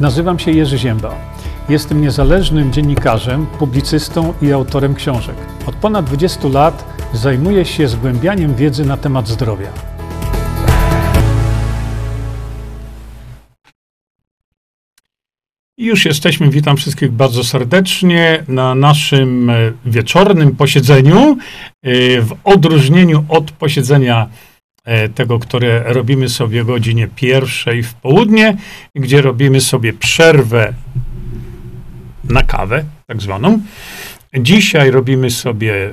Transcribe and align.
Nazywam 0.00 0.38
się 0.38 0.50
Jerzy 0.50 0.78
Zięba. 0.78 1.14
Jestem 1.68 2.00
niezależnym 2.00 2.72
dziennikarzem, 2.72 3.46
publicystą 3.46 4.34
i 4.42 4.52
autorem 4.52 4.94
książek. 4.94 5.36
Od 5.66 5.74
ponad 5.74 6.06
20 6.06 6.48
lat 6.48 6.84
zajmuję 7.12 7.64
się 7.64 7.88
zgłębianiem 7.88 8.54
wiedzy 8.54 8.84
na 8.84 8.96
temat 8.96 9.28
zdrowia. 9.28 9.68
Już 15.78 16.04
jesteśmy. 16.04 16.50
Witam 16.50 16.76
wszystkich 16.76 17.12
bardzo 17.12 17.44
serdecznie 17.44 18.44
na 18.48 18.74
naszym 18.74 19.50
e, 19.50 19.72
wieczornym 19.86 20.56
posiedzeniu. 20.56 21.36
E, 21.82 22.20
w 22.20 22.34
odróżnieniu 22.44 23.24
od 23.28 23.50
posiedzenia 23.50 24.28
tego, 25.14 25.38
które 25.38 25.92
robimy 25.92 26.28
sobie 26.28 26.62
o 26.62 26.64
godzinie 26.64 27.08
pierwszej 27.08 27.82
w 27.82 27.94
południe, 27.94 28.56
gdzie 28.94 29.22
robimy 29.22 29.60
sobie 29.60 29.92
przerwę 29.92 30.74
na 32.24 32.42
kawę, 32.42 32.84
tak 33.06 33.22
zwaną. 33.22 33.60
Dzisiaj 34.34 34.90
robimy 34.90 35.30
sobie 35.30 35.90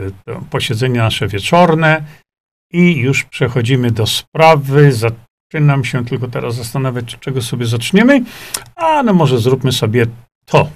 posiedzenie 0.49 0.99
nasze 0.99 1.27
wieczorne 1.27 2.03
i 2.71 2.95
już 2.95 3.23
przechodzimy 3.23 3.91
do 3.91 4.07
sprawy. 4.07 4.91
Zaczynam 4.91 5.85
się 5.85 6.05
tylko 6.05 6.27
teraz 6.27 6.55
zastanawiać, 6.55 7.17
czego 7.19 7.41
sobie 7.41 7.65
zaczniemy. 7.65 8.23
A 8.75 9.03
no 9.03 9.13
może 9.13 9.39
zróbmy 9.39 9.71
sobie 9.71 10.05
to. 10.45 10.69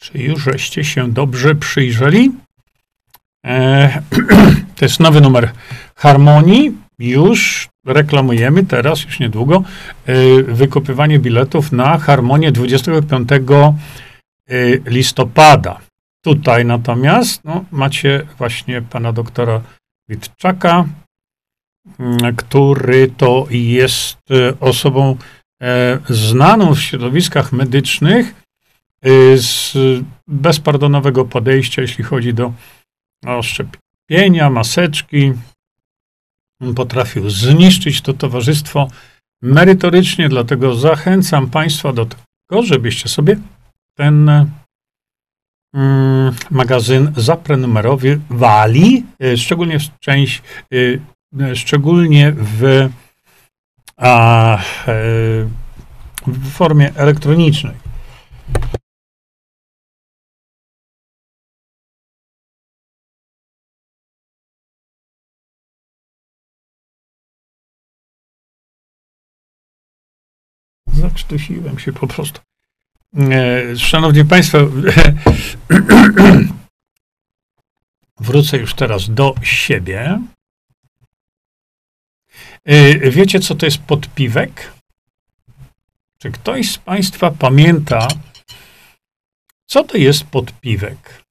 Czy 0.00 0.18
już 0.18 0.42
żeście 0.42 0.84
się 0.84 1.12
dobrze 1.12 1.54
przyjrzeli? 1.54 2.32
E, 3.46 4.02
to 4.76 4.84
jest 4.84 5.00
nowy 5.00 5.20
numer 5.20 5.52
Harmonii. 5.94 6.72
Już 6.98 7.68
reklamujemy 7.86 8.64
teraz, 8.64 9.04
już 9.04 9.20
niedługo, 9.20 9.62
e, 10.06 10.42
wykupywanie 10.42 11.18
biletów 11.18 11.72
na 11.72 11.98
Harmonię 11.98 12.52
25 12.52 13.28
e, 13.32 13.38
listopada. 14.90 15.80
Tutaj 16.24 16.64
natomiast 16.64 17.44
no, 17.44 17.64
macie 17.70 18.26
właśnie 18.38 18.82
pana 18.82 19.12
doktora 19.12 19.60
Witczaka, 20.08 20.84
mm, 21.98 22.36
który 22.36 23.10
to 23.16 23.46
jest 23.50 24.18
osobą 24.60 25.16
znaną 26.08 26.74
w 26.74 26.80
środowiskach 26.80 27.52
medycznych 27.52 28.34
z 29.36 29.72
bezpardonowego 30.28 31.24
podejścia, 31.24 31.82
jeśli 31.82 32.04
chodzi 32.04 32.34
do 32.34 32.52
szczepienia, 33.42 34.50
maseczki. 34.50 35.32
Potrafił 36.76 37.30
zniszczyć 37.30 38.00
to 38.00 38.12
towarzystwo 38.12 38.88
merytorycznie, 39.42 40.28
dlatego 40.28 40.74
zachęcam 40.74 41.50
Państwa 41.50 41.92
do 41.92 42.06
tego, 42.06 42.62
żebyście 42.62 43.08
sobie 43.08 43.36
ten 43.94 44.28
mm, 45.74 46.34
magazyn 46.50 47.12
zaprenumerowali, 47.16 49.06
e, 49.22 49.36
szczególnie 49.36 49.78
w 49.78 49.98
część, 50.00 50.42
e, 51.40 51.56
szczególnie 51.56 52.32
w, 52.36 52.88
a, 53.96 54.56
e, 54.58 54.62
w 56.26 56.50
formie 56.50 56.94
elektronicznej. 56.94 57.74
Zakrztusiłem 71.18 71.78
się 71.78 71.92
po 71.92 72.06
prostu. 72.06 72.40
E, 73.18 73.76
szanowni 73.76 74.24
Państwo, 74.24 74.58
wrócę 78.20 78.56
już 78.56 78.74
teraz 78.74 79.10
do 79.10 79.34
siebie. 79.42 80.20
E, 82.64 83.10
wiecie, 83.10 83.40
co 83.40 83.54
to 83.54 83.66
jest 83.66 83.78
podpiwek? 83.78 84.72
Czy 86.18 86.30
ktoś 86.30 86.70
z 86.70 86.78
Państwa 86.78 87.30
pamięta, 87.30 88.08
co 89.66 89.84
to 89.84 89.96
jest 89.96 90.24
podpiwek? 90.24 91.24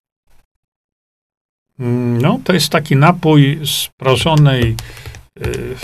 Mm, 1.80 2.22
no, 2.22 2.40
to 2.44 2.54
jest 2.54 2.69
taki 2.69 2.96
napój 2.96 3.59
z 3.66 3.88
prażonej 3.98 4.75
Y, 5.46 5.75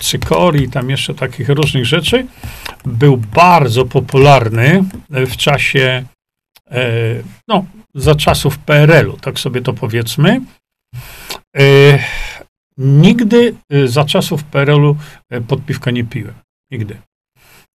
cykorii, 0.00 0.70
tam 0.70 0.90
jeszcze 0.90 1.14
takich 1.14 1.48
różnych 1.48 1.86
rzeczy, 1.86 2.26
był 2.84 3.16
bardzo 3.16 3.84
popularny 3.84 4.84
w 5.10 5.36
czasie, 5.36 6.04
e, 6.70 6.86
no, 7.48 7.66
za 7.94 8.14
czasów 8.14 8.58
PRL-u, 8.58 9.16
tak 9.16 9.38
sobie 9.38 9.60
to 9.60 9.72
powiedzmy. 9.72 10.40
E, 11.56 11.98
nigdy 12.78 13.54
y, 13.72 13.88
za 13.88 14.04
czasów 14.04 14.44
PRL-u 14.44 14.96
podpiwka 15.48 15.90
nie 15.90 16.04
piłem. 16.04 16.34
Nigdy. 16.70 16.96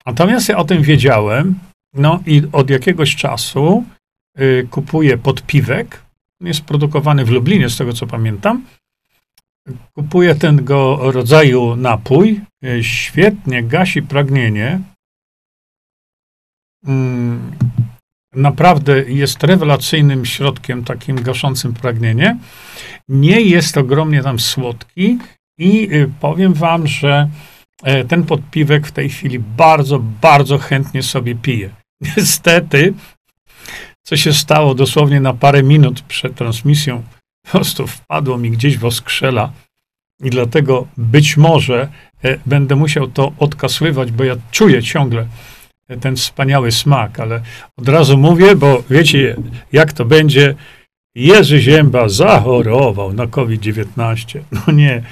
Natomiast 0.06 0.50
ja 0.50 0.58
o 0.58 0.64
tym 0.64 0.82
wiedziałem, 0.82 1.60
no 1.94 2.24
i 2.26 2.42
od 2.52 2.70
jakiegoś 2.70 3.16
czasu 3.16 3.84
y, 4.40 4.68
kupuję 4.72 5.18
podpiwek. 5.18 6.04
Jest 6.42 6.62
produkowany 6.62 7.26
w 7.26 7.30
Lublinie, 7.30 7.70
z 7.70 7.78
tego 7.78 7.94
co 7.94 8.08
pamiętam. 8.08 8.66
Kupuję 9.94 10.36
tego 10.36 11.12
rodzaju 11.12 11.76
napój. 11.76 12.42
Świetnie 12.82 13.64
gasi 13.64 14.02
pragnienie. 14.02 14.80
Mm, 16.88 17.52
naprawdę 18.36 19.04
jest 19.04 19.44
rewelacyjnym 19.44 20.26
środkiem 20.26 20.84
takim 20.84 21.24
gaszącym 21.24 21.74
pragnienie. 21.74 22.38
Nie 23.10 23.42
jest 23.42 23.78
ogromnie 23.78 24.24
tam 24.24 24.40
słodki 24.40 25.18
i 25.58 25.90
e, 25.92 26.08
powiem 26.20 26.54
wam, 26.54 26.88
że 26.88 27.30
e, 27.84 28.06
ten 28.06 28.24
podpiwek 28.24 28.88
w 28.88 28.92
tej 28.92 29.10
chwili 29.10 29.40
bardzo, 29.40 30.00
bardzo 30.00 30.58
chętnie 30.58 31.04
sobie 31.04 31.36
piję. 31.36 31.70
Niestety, 32.18 32.94
co 34.04 34.18
się 34.18 34.34
stało 34.34 34.76
dosłownie 34.76 35.20
na 35.20 35.34
parę 35.34 35.64
minut 35.64 36.02
przed 36.02 36.36
transmisją, 36.36 37.04
po 37.44 37.52
prostu 37.52 37.88
wpadło 37.88 38.38
mi 38.38 38.52
gdzieś 38.52 38.78
w 38.78 38.86
oskrzela 38.86 39.52
i 40.24 40.30
dlatego 40.30 40.88
być 40.98 41.38
może 41.38 41.88
e, 42.24 42.38
będę 42.46 42.76
musiał 42.76 43.08
to 43.08 43.34
odkasływać, 43.40 44.12
bo 44.12 44.24
ja 44.24 44.36
czuję 44.52 44.84
ciągle 44.84 45.28
ten 46.02 46.16
wspaniały 46.16 46.72
smak, 46.72 47.20
ale 47.20 47.42
od 47.78 47.90
razu 47.90 48.18
mówię, 48.18 48.56
bo 48.56 48.84
wiecie, 48.90 49.36
jak 49.72 49.94
to 49.94 50.06
będzie. 50.06 50.56
Jerzy 51.16 51.62
Zięba 51.62 52.10
zachorował 52.10 53.14
na 53.14 53.28
COVID-19. 53.28 54.40
No 54.52 54.74
nie. 54.74 55.04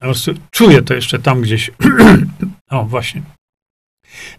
Po 0.00 0.06
prostu 0.06 0.34
czuję 0.50 0.82
to 0.82 0.94
jeszcze 0.94 1.18
tam 1.18 1.40
gdzieś. 1.40 1.70
o, 2.70 2.84
właśnie. 2.84 3.22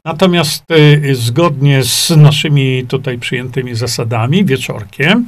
Natomiast 0.06 0.64
y, 0.72 1.16
zgodnie 1.16 1.84
z 1.84 2.10
naszymi 2.10 2.86
tutaj 2.88 3.18
przyjętymi 3.18 3.76
zasadami, 3.76 4.46
wieczorkiem, 4.46 5.26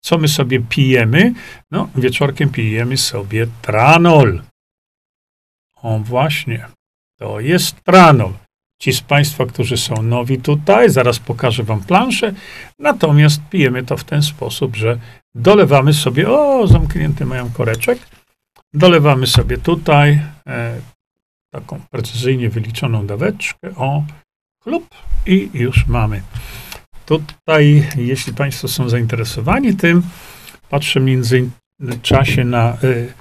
co 0.00 0.18
my 0.18 0.28
sobie 0.28 0.60
pijemy? 0.60 1.32
No, 1.70 1.88
wieczorkiem 1.94 2.50
pijemy 2.50 2.96
sobie 2.96 3.46
tranol. 3.62 4.42
O, 5.82 5.98
właśnie. 5.98 6.66
To 7.18 7.40
jest 7.40 7.84
tranol. 7.84 8.32
Ci 8.80 8.92
z 8.92 9.00
Państwa, 9.00 9.46
którzy 9.46 9.76
są 9.76 10.02
nowi 10.02 10.38
tutaj, 10.38 10.90
zaraz 10.90 11.18
pokażę 11.18 11.62
Wam 11.62 11.80
planszę. 11.80 12.32
Natomiast 12.78 13.40
pijemy 13.50 13.84
to 13.84 13.96
w 13.96 14.04
ten 14.04 14.22
sposób, 14.22 14.76
że 14.76 14.98
dolewamy 15.34 15.92
sobie, 15.92 16.30
o, 16.30 16.66
zamknięty 16.66 17.26
mają 17.26 17.50
koreczek, 17.50 17.98
dolewamy 18.74 19.26
sobie 19.26 19.58
tutaj 19.58 20.20
e, 20.46 20.80
taką 21.50 21.80
precyzyjnie 21.90 22.50
wyliczoną 22.50 23.06
daweczkę, 23.06 23.74
o, 23.76 24.04
chlub 24.62 24.88
i 25.26 25.50
już 25.54 25.86
mamy. 25.86 26.22
Tutaj, 27.08 27.88
jeśli 27.96 28.34
Państwo 28.34 28.68
są 28.68 28.88
zainteresowani 28.88 29.76
tym, 29.76 30.02
patrzę 30.68 31.00
w 31.00 31.02
międzyczasie 31.02 32.44
na 32.44 32.78
y, 32.84 33.12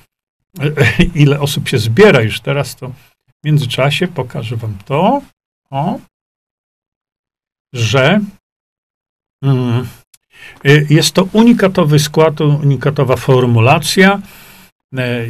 y, 0.63 1.03
ile 1.15 1.39
osób 1.39 1.69
się 1.69 1.77
zbiera 1.77 2.21
już 2.21 2.39
teraz, 2.39 2.75
to 2.75 2.89
w 3.27 3.45
międzyczasie 3.45 4.07
pokażę 4.07 4.55
Wam 4.55 4.77
to, 4.85 5.21
o, 5.69 5.99
że 7.73 8.21
mm, 9.43 9.87
y, 10.65 10.87
jest 10.89 11.13
to 11.13 11.27
unikatowy 11.33 11.99
skład, 11.99 12.41
unikatowa 12.41 13.15
formulacja. 13.15 14.21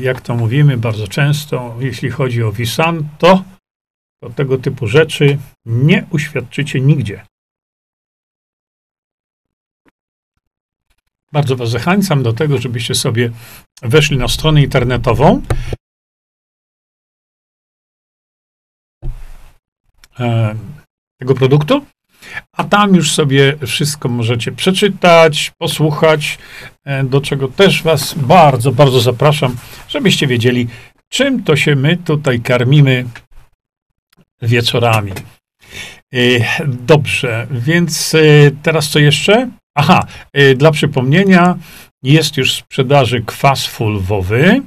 Jak 0.01 0.21
to 0.21 0.36
mówimy 0.36 0.77
bardzo 0.77 1.07
często, 1.07 1.77
jeśli 1.80 2.09
chodzi 2.09 2.44
o 2.44 2.51
Visanto, 2.51 3.44
to 4.24 4.30
tego 4.30 4.57
typu 4.57 4.88
rzeczy 4.88 5.38
nie 5.65 6.06
uświadczycie 6.12 6.81
nigdzie. 6.81 7.25
Bardzo 11.38 11.56
Was 11.56 11.69
zachęcam 11.69 12.24
do 12.24 12.34
tego, 12.34 12.57
żebyście 12.57 12.95
sobie 12.95 13.31
weszli 13.81 14.18
na 14.18 14.28
stronę 14.28 14.63
internetową 14.63 15.42
e, 20.19 20.56
tego 21.19 21.36
produktu, 21.36 21.86
a 22.51 22.63
tam 22.63 22.95
już 22.95 23.12
sobie 23.12 23.57
wszystko 23.68 24.10
możecie 24.10 24.51
przeczytać, 24.51 25.51
posłuchać, 25.57 26.38
e, 26.86 27.04
do 27.04 27.22
czego 27.22 27.48
też 27.48 27.83
Was 27.83 28.13
bardzo, 28.13 28.72
bardzo 28.72 29.00
zapraszam, 29.00 29.56
żebyście 29.88 30.28
wiedzieli, 30.28 30.68
czym 31.10 31.44
to 31.44 31.56
się 31.56 31.75
my 31.75 31.98
tutaj 31.98 32.40
karmimy 32.40 33.06
wieczorami. 34.42 35.12
E, 36.13 36.19
dobrze, 36.68 37.48
więc 37.51 38.16
teraz 38.63 38.90
co 38.90 39.00
jeszcze? 39.00 39.50
Aha, 39.80 40.08
dla 40.56 40.72
przypomnienia, 40.72 41.58
jest 42.04 42.38
już 42.38 42.54
w 42.54 42.58
sprzedaży 42.58 43.24
kwas 43.26 43.66
fulwowy. 43.66 44.62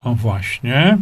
O 0.00 0.14
właśnie. 0.14 0.98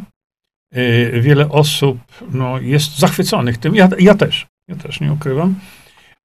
Y, 0.76 1.20
wiele 1.20 1.48
osób 1.48 1.98
no, 2.30 2.60
jest 2.60 2.98
zachwyconych 2.98 3.58
tym. 3.58 3.74
Ja, 3.74 3.88
ja 3.98 4.14
też. 4.14 4.46
Ja 4.68 4.76
też 4.76 5.00
nie 5.00 5.12
ukrywam. 5.12 5.60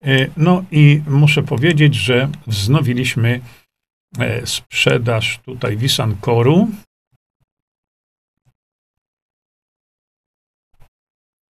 Y, 0.08 0.32
no 0.38 0.64
i 0.72 1.02
muszę 1.08 1.44
powiedzieć, 1.44 1.96
że 1.96 2.30
wznowiliśmy 2.48 3.42
e, 4.20 4.48
sprzedaż 4.48 5.40
tutaj 5.46 5.78
Wisankoru. 5.78 6.68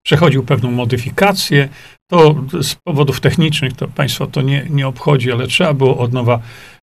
Przechodził 0.10 0.44
pewną 0.44 0.72
modyfikację. 0.72 1.70
To 2.12 2.36
z 2.62 2.76
powodów 2.76 3.22
technicznych 3.22 3.74
to 3.74 3.88
Państwa 3.88 4.28
to 4.28 4.42
nie, 4.42 4.66
nie 4.70 4.88
obchodzi, 4.88 5.32
ale 5.32 5.48
trzeba 5.48 5.74
było 5.74 5.98
od 5.98 6.14
nowa, 6.14 6.40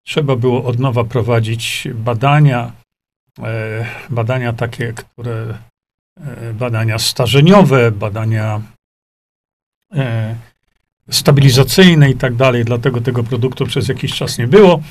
trzeba 0.07 0.37
było 0.37 0.65
od 0.65 0.79
nowa 0.79 1.05
prowadzić 1.05 1.89
badania, 1.95 2.73
e, 3.43 3.87
badania 4.11 4.53
takie, 4.53 4.93
które 4.93 5.59
E, 6.21 6.53
badania 6.53 6.99
starzeniowe, 6.99 7.91
badania 7.91 8.63
e, 9.95 10.37
stabilizacyjne 11.11 12.11
i 12.11 12.17
tak 12.17 12.35
dalej, 12.35 12.65
dlatego 12.65 13.01
tego 13.01 13.25
produktu 13.25 13.67
przez 13.67 13.89
jakiś 13.89 14.15
czas 14.15 14.39
nie 14.39 14.47
było. 14.47 14.83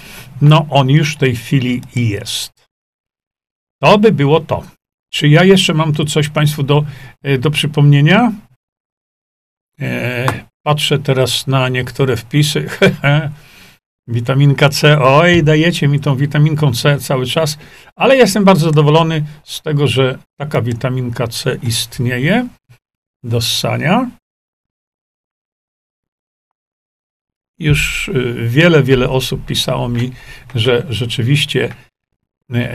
No, 0.42 0.66
on 0.70 0.90
już 0.90 1.16
w 1.16 1.18
tej 1.18 1.36
chwili 1.36 1.82
jest. 1.96 2.52
To 3.82 3.98
by 3.98 4.12
było 4.12 4.40
to. 4.40 4.64
Czy 5.10 5.28
ja 5.28 5.44
jeszcze 5.44 5.74
mam 5.74 5.94
tu 5.94 6.06
coś 6.06 6.30
Państwu 6.30 6.64
do, 6.64 6.86
e, 7.24 7.38
do 7.38 7.52
przypomnienia? 7.52 8.32
Patrzę 10.64 11.00
teraz 11.00 11.48
na 11.48 11.70
niektóre 11.70 12.18
wpisy. 12.18 12.70
Witaminka 14.08 14.70
C, 14.70 15.00
oj, 15.00 15.44
dajecie 15.44 15.88
mi 15.88 16.00
tą 16.00 16.16
witaminką 16.16 16.74
C 16.74 17.00
cały 17.00 17.26
czas, 17.26 17.58
ale 17.96 18.18
jestem 18.18 18.44
bardzo 18.44 18.66
zadowolony 18.66 19.26
z 19.44 19.62
tego, 19.62 19.88
że 19.88 20.18
taka 20.38 20.62
witaminka 20.62 21.28
C 21.28 21.58
istnieje 21.64 22.48
do 23.24 23.42
ssania. 23.42 24.10
Już 27.60 28.08
y, 28.08 28.48
wiele, 28.48 28.84
wiele 28.84 29.10
osób 29.10 29.46
pisało 29.46 29.90
mi, 29.90 30.12
że 30.56 30.86
rzeczywiście 30.90 31.76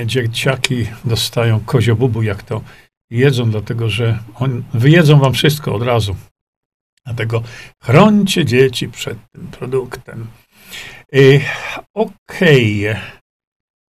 dzieciaki 0.07 0.87
dostają 1.05 1.61
koziobubu, 1.61 2.23
jak 2.23 2.43
to 2.43 2.61
jedzą, 3.11 3.51
dlatego 3.51 3.89
że 3.89 4.19
on, 4.35 4.63
wyjedzą 4.75 5.19
wam 5.19 5.33
wszystko 5.33 5.75
od 5.75 5.83
razu. 5.83 6.17
Dlatego 7.05 7.43
chroncie 7.83 8.45
dzieci 8.45 8.89
przed 8.89 9.19
tym 9.33 9.47
produktem. 9.47 10.27
Y, 11.15 11.41
okej. 11.95 12.89
Okay. 12.91 13.01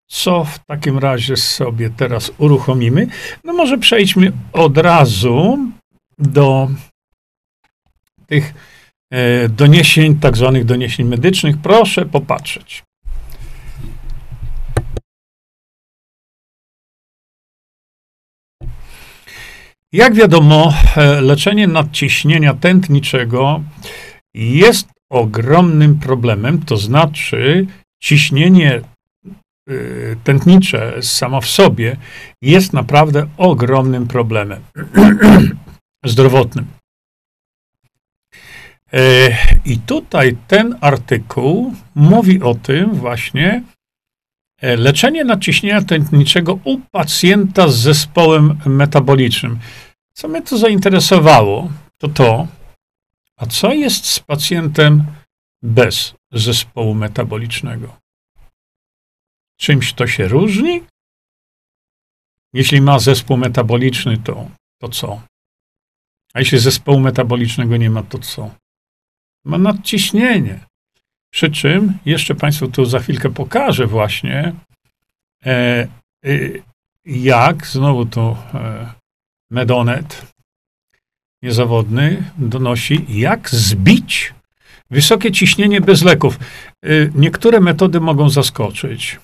Co 0.06 0.44
w 0.44 0.58
takim 0.58 0.98
razie 0.98 1.36
sobie 1.36 1.90
teraz 1.90 2.32
uruchomimy? 2.38 3.06
No 3.44 3.52
może 3.52 3.78
przejdźmy 3.78 4.32
od 4.52 4.78
razu 4.78 5.58
do 6.18 6.68
tych 8.26 8.54
e, 9.10 9.48
doniesień, 9.48 10.16
tak 10.18 10.36
zwanych 10.36 10.64
doniesień 10.64 11.06
medycznych. 11.06 11.56
Proszę 11.62 12.06
popatrzeć. 12.06 12.82
Jak 19.92 20.14
wiadomo, 20.14 20.74
e, 20.96 21.20
leczenie 21.20 21.66
nadciśnienia 21.66 22.54
tętniczego 22.54 23.62
jest 24.34 24.88
ogromnym 25.10 25.98
problemem, 25.98 26.62
to 26.62 26.76
znaczy 26.76 27.66
ciśnienie 28.02 28.80
y, 29.70 30.16
tętnicze 30.24 31.02
samo 31.02 31.40
w 31.40 31.46
sobie 31.46 31.96
jest 32.42 32.72
naprawdę 32.72 33.26
ogromnym 33.36 34.06
problemem 34.06 34.62
zdrowotnym. 36.04 36.66
E, 38.92 39.36
I 39.64 39.78
tutaj 39.78 40.36
ten 40.48 40.78
artykuł 40.80 41.74
mówi 41.94 42.42
o 42.42 42.54
tym 42.54 42.94
właśnie, 42.94 43.48
e, 43.48 43.62
leczenie 44.62 45.24
nadciśnienia 45.24 45.82
tętniczego 45.82 46.58
u 46.64 46.78
pacjenta 46.78 47.68
z 47.68 47.76
zespołem 47.76 48.58
metabolicznym. 48.66 49.58
Co 50.12 50.28
mnie 50.28 50.42
to 50.42 50.58
zainteresowało, 50.58 51.70
to 51.98 52.08
to, 52.08 52.48
a 53.36 53.46
co 53.46 53.72
jest 53.72 54.06
z 54.06 54.20
pacjentem 54.20 55.04
bez 55.62 56.14
zespołu 56.32 56.94
metabolicznego? 56.94 57.96
Czymś 59.56 59.92
to 59.92 60.06
się 60.06 60.28
różni? 60.28 60.82
Jeśli 62.52 62.80
ma 62.80 62.98
zespół 62.98 63.36
metaboliczny, 63.36 64.18
to, 64.18 64.50
to 64.78 64.88
co? 64.88 65.22
A 66.34 66.38
jeśli 66.38 66.58
zespołu 66.58 67.00
metabolicznego 67.00 67.76
nie 67.76 67.90
ma, 67.90 68.02
to 68.02 68.18
co? 68.18 68.54
Ma 69.44 69.58
nadciśnienie. 69.58 70.60
Przy 71.32 71.50
czym, 71.50 71.98
jeszcze 72.04 72.34
Państwu 72.34 72.68
tu 72.68 72.84
za 72.84 72.98
chwilkę 72.98 73.30
pokażę 73.30 73.86
właśnie, 73.86 74.52
e, 75.46 75.50
e, 75.50 75.88
jak, 77.04 77.66
znowu 77.66 78.06
to 78.06 78.36
e, 78.54 78.92
Medonet, 79.50 80.32
niezawodny 81.42 82.32
donosi, 82.38 83.06
jak 83.08 83.50
zbić 83.50 84.34
wysokie 84.90 85.32
ciśnienie 85.32 85.80
bez 85.80 86.02
leków. 86.02 86.38
Y, 86.86 87.12
niektóre 87.14 87.60
metody 87.60 88.00
mogą 88.00 88.28
zaskoczyć. 88.28 89.20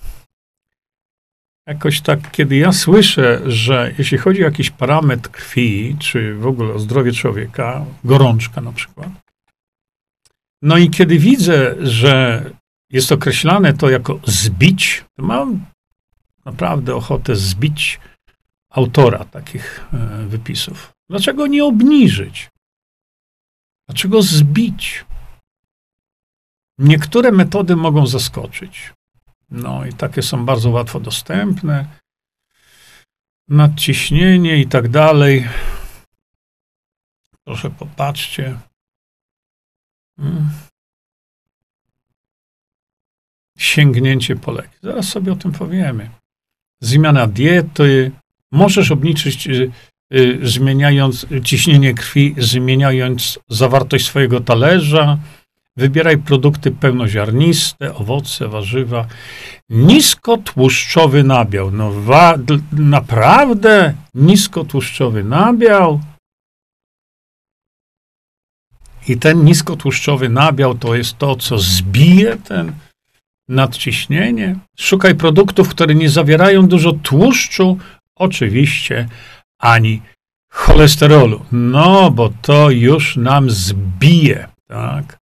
Jakoś 1.66 2.00
tak, 2.00 2.30
kiedy 2.30 2.56
ja 2.56 2.72
słyszę, 2.72 3.40
że 3.46 3.94
jeśli 3.98 4.18
chodzi 4.18 4.42
o 4.42 4.44
jakiś 4.44 4.70
parametr 4.70 5.30
krwi, 5.30 5.96
czy 5.98 6.34
w 6.34 6.46
ogóle 6.46 6.74
o 6.74 6.78
zdrowie 6.78 7.12
człowieka, 7.12 7.84
gorączka 8.04 8.60
na 8.60 8.72
przykład, 8.72 9.08
no 10.62 10.76
i 10.78 10.90
kiedy 10.90 11.18
widzę, 11.18 11.74
że 11.86 12.44
jest 12.90 13.12
określane 13.12 13.72
to 13.74 13.90
jako 13.90 14.20
zbić, 14.24 15.04
to 15.16 15.22
mam 15.22 15.66
naprawdę 16.44 16.96
ochotę 16.96 17.36
zbić 17.36 18.00
autora 18.70 19.24
takich 19.24 19.86
e, 19.92 20.26
wypisów. 20.26 20.92
Dlaczego 21.10 21.46
nie 21.46 21.64
obniżyć? 21.64 22.48
Dlaczego 23.88 24.22
zbić? 24.22 25.04
Niektóre 26.78 27.32
metody 27.32 27.76
mogą 27.76 28.06
zaskoczyć. 28.06 28.92
No 29.50 29.86
i 29.86 29.92
takie 29.92 30.22
są 30.22 30.44
bardzo 30.44 30.70
łatwo 30.70 31.00
dostępne. 31.00 31.86
Nadciśnienie 33.48 34.56
i 34.56 34.66
tak 34.66 34.88
dalej. 34.88 35.48
Proszę 37.44 37.70
popatrzcie. 37.70 38.58
Sięgnięcie 43.58 44.36
po 44.36 44.52
leki. 44.52 44.76
Zaraz 44.82 45.08
sobie 45.08 45.32
o 45.32 45.36
tym 45.36 45.52
powiemy. 45.52 46.10
Zmiana 46.80 47.26
diety. 47.26 48.10
Możesz 48.52 48.90
obniżyć 48.90 49.46
y, 49.46 49.72
Y, 50.14 50.38
zmieniając 50.42 51.26
ciśnienie 51.44 51.94
krwi, 51.94 52.34
zmieniając 52.38 53.38
zawartość 53.48 54.06
swojego 54.06 54.40
talerza. 54.40 55.18
Wybieraj 55.76 56.18
produkty 56.18 56.70
pełnoziarniste, 56.70 57.94
owoce, 57.94 58.48
warzywa. 58.48 59.06
Niskotłuszczowy 59.70 61.24
nabiał. 61.24 61.70
No 61.70 61.92
wa, 61.92 62.34
naprawdę 62.72 63.94
niskotłuszczowy 64.14 65.24
nabiał. 65.24 66.00
I 69.08 69.16
ten 69.16 69.44
niskotłuszczowy 69.44 70.28
nabiał 70.28 70.74
to 70.74 70.94
jest 70.94 71.18
to, 71.18 71.36
co 71.36 71.58
zbije 71.58 72.36
ten 72.36 72.72
nadciśnienie. 73.48 74.58
Szukaj 74.78 75.14
produktów, 75.14 75.68
które 75.68 75.94
nie 75.94 76.10
zawierają 76.10 76.68
dużo 76.68 76.92
tłuszczu, 76.92 77.78
oczywiście, 78.14 79.08
ani 79.60 80.02
cholesterolu. 80.50 81.44
No, 81.52 82.10
bo 82.10 82.30
to 82.42 82.70
już 82.70 83.16
nam 83.16 83.50
zbije, 83.50 84.48
tak? 84.66 85.18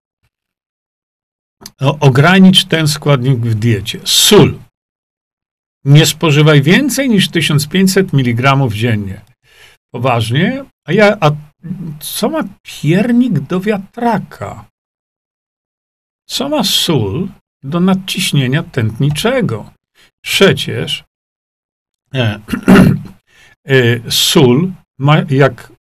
No, 1.81 1.99
ogranicz 2.01 2.65
ten 2.65 2.89
składnik 2.89 3.39
w 3.39 3.55
diecie. 3.55 4.01
Sól. 4.05 4.59
Nie 5.85 6.07
spożywaj 6.07 6.63
więcej 6.63 7.09
niż 7.09 7.29
1500 7.29 8.15
mg 8.15 8.57
dziennie. 8.69 9.21
Poważnie? 9.93 10.65
A 10.85 10.93
ja, 10.93 11.17
a 11.21 11.31
co 12.01 12.29
ma 12.29 12.45
piernik 12.63 13.41
do 13.41 13.61
wiatraka? 13.61 14.65
Co 16.29 16.49
ma 16.49 16.65
sól 16.65 17.29
do 17.63 17.81
nadciśnienia 17.81 18.63
tętniczego? 18.63 19.71
Przecież 20.25 21.05
e, 22.15 22.41
e, 23.69 24.11
sól 24.11 24.73
ma, 24.99 25.17
jak 25.31 25.73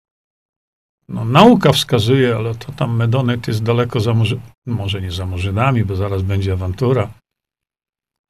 no, 1.10 1.26
nauka 1.26 1.72
wskazuje, 1.72 2.36
ale 2.36 2.56
to 2.56 2.72
tam 2.72 2.96
medonet 2.96 3.48
jest 3.48 3.64
daleko 3.64 4.00
za 4.00 4.14
może, 4.14 4.36
może 4.66 5.02
nie 5.02 5.12
za 5.12 5.26
Murzynami, 5.26 5.86
bo 5.86 5.96
zaraz 5.96 6.22
będzie 6.22 6.54
awantura. 6.54 7.10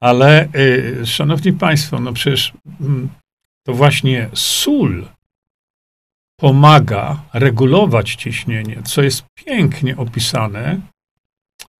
Ale, 0.00 0.48
y, 0.56 1.06
szanowni 1.06 1.52
państwo, 1.52 2.00
no 2.00 2.12
przecież 2.12 2.52
mm, 2.80 3.08
to 3.66 3.74
właśnie 3.74 4.30
sól 4.34 5.06
pomaga 6.36 7.22
regulować 7.32 8.14
ciśnienie, 8.14 8.82
co 8.82 9.02
jest 9.02 9.24
pięknie 9.34 9.96
opisane 9.96 10.80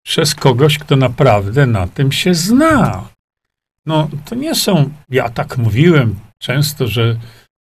przez 0.03 0.35
kogoś, 0.35 0.79
kto 0.79 0.97
naprawdę 0.97 1.67
na 1.67 1.87
tym 1.87 2.13
się 2.13 2.35
zna. 2.35 3.09
No, 3.87 4.09
to 4.25 4.35
nie 4.35 4.55
są, 4.55 4.91
ja 5.09 5.29
tak 5.31 5.59
mówiłem 5.59 6.21
często, 6.39 6.87
że 6.87 7.19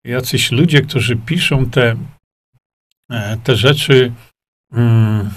jacyś 0.03 0.51
ludzie, 0.51 0.81
którzy 0.81 1.15
piszą 1.15 1.69
te, 1.69 1.95
e, 3.09 3.37
te 3.37 3.55
rzeczy 3.55 4.13
mm, 4.71 5.29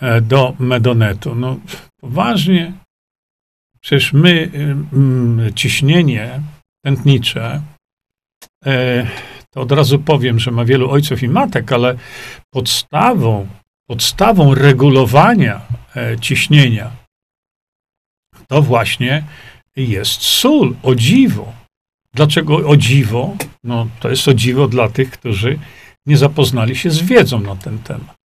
e, 0.00 0.20
do 0.20 0.54
Medonetu, 0.58 1.34
no 1.34 1.60
poważnie, 2.00 2.72
przecież 3.80 4.12
my 4.12 4.50
mm, 4.52 5.54
ciśnienie 5.54 6.42
tętnicze 6.84 7.62
e, 8.66 9.06
to 9.50 9.60
od 9.60 9.72
razu 9.72 9.98
powiem, 9.98 10.38
że 10.38 10.50
ma 10.50 10.64
wielu 10.64 10.90
ojców 10.90 11.22
i 11.22 11.28
matek, 11.28 11.72
ale 11.72 11.96
podstawą, 12.50 13.46
podstawą 13.86 14.54
regulowania 14.54 15.60
e, 15.96 16.16
ciśnienia 16.20 17.08
to 18.48 18.62
właśnie 18.62 19.24
jest 19.76 20.22
sól, 20.22 20.76
o 20.82 20.94
dziwo. 20.94 21.52
Dlaczego 22.14 22.56
o 22.56 22.76
dziwo? 22.76 23.36
No, 23.64 23.88
to 24.00 24.10
jest 24.10 24.28
o 24.28 24.34
dziwo 24.34 24.68
dla 24.68 24.88
tych, 24.88 25.10
którzy 25.10 25.58
nie 26.06 26.16
zapoznali 26.16 26.76
się 26.76 26.90
z 26.90 27.02
wiedzą 27.02 27.40
na 27.40 27.56
ten 27.56 27.78
temat. 27.78 28.16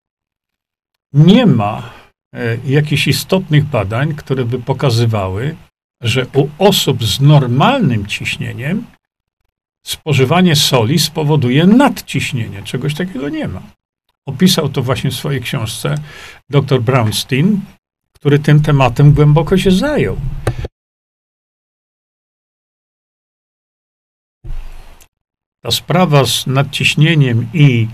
Nie 1.13 1.45
ma 1.45 1.93
e, 2.35 2.57
jakichś 2.65 3.07
istotnych 3.07 3.65
badań, 3.65 4.15
które 4.15 4.45
by 4.45 4.59
pokazywały, 4.59 5.55
że 6.01 6.25
u 6.33 6.49
osób 6.57 7.03
z 7.03 7.21
normalnym 7.21 8.07
ciśnieniem 8.07 8.85
spożywanie 9.85 10.55
soli 10.55 10.99
spowoduje 10.99 11.67
nadciśnienie. 11.67 12.63
Czegoś 12.63 12.95
takiego 12.95 13.29
nie 13.29 13.47
ma. 13.47 13.61
Opisał 14.25 14.69
to 14.69 14.81
właśnie 14.81 15.11
w 15.11 15.15
swojej 15.15 15.41
książce 15.41 15.95
dr 16.49 16.81
Brownstein, 16.81 17.61
który 18.13 18.39
tym 18.39 18.61
tematem 18.61 19.13
głęboko 19.13 19.57
się 19.57 19.71
zajął. 19.71 20.17
Ta 25.63 25.71
sprawa 25.71 26.25
z 26.25 26.47
nadciśnieniem 26.47 27.49
i, 27.53 27.87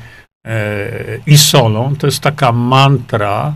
e, 0.46 1.17
i 1.27 1.38
solą 1.38 1.96
to 1.96 2.08
jest 2.08 2.19
taka 2.19 2.51
mantra, 2.51 3.55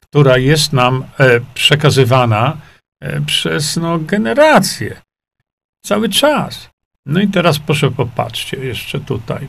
która 0.00 0.38
jest 0.38 0.72
nam 0.72 1.04
e, 1.18 1.40
przekazywana 1.54 2.56
e, 3.00 3.20
przez 3.20 3.76
no, 3.76 3.98
generacje. 3.98 5.02
Cały 5.84 6.08
czas. 6.08 6.73
No 7.06 7.20
i 7.20 7.28
teraz 7.28 7.58
proszę 7.58 7.90
popatrzcie 7.90 8.56
jeszcze 8.56 9.00
tutaj. 9.00 9.48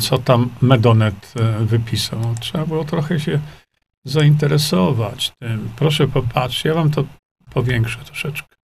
Co 0.00 0.18
tam 0.18 0.50
Medonet 0.60 1.34
e, 1.36 1.64
wypisał? 1.64 2.34
Trzeba 2.40 2.66
było 2.66 2.84
trochę 2.84 3.20
się 3.20 3.40
zainteresować 4.04 5.32
tym. 5.38 5.68
Proszę 5.76 6.08
popatrzcie, 6.08 6.68
ja 6.68 6.74
wam 6.74 6.90
to 6.90 7.04
powiększę 7.50 7.98
troszeczkę. 7.98 8.56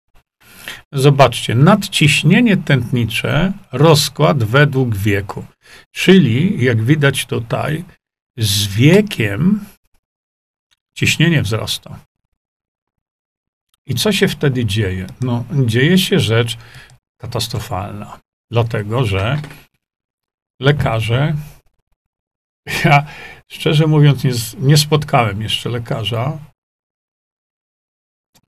Zobaczcie, 0.92 1.54
nadciśnienie 1.54 2.56
tętnicze, 2.56 3.52
rozkład 3.72 4.44
według 4.44 4.96
wieku. 4.96 5.44
Czyli, 5.92 6.64
jak 6.64 6.82
widać 6.82 7.26
tutaj, 7.26 7.84
z 8.36 8.66
wiekiem 8.66 9.60
ciśnienie 10.94 11.42
wzrasta. 11.42 11.98
I 13.86 13.94
co 13.94 14.12
się 14.12 14.28
wtedy 14.28 14.64
dzieje? 14.64 15.06
No, 15.20 15.44
dzieje 15.66 15.98
się 15.98 16.20
rzecz 16.20 16.58
katastrofalna. 17.20 18.20
Dlatego, 18.50 19.04
że 19.04 19.42
lekarze, 20.60 21.34
ja 22.84 23.06
szczerze 23.48 23.86
mówiąc, 23.86 24.24
nie, 24.24 24.32
nie 24.58 24.76
spotkałem 24.76 25.42
jeszcze 25.42 25.68
lekarza, 25.68 26.38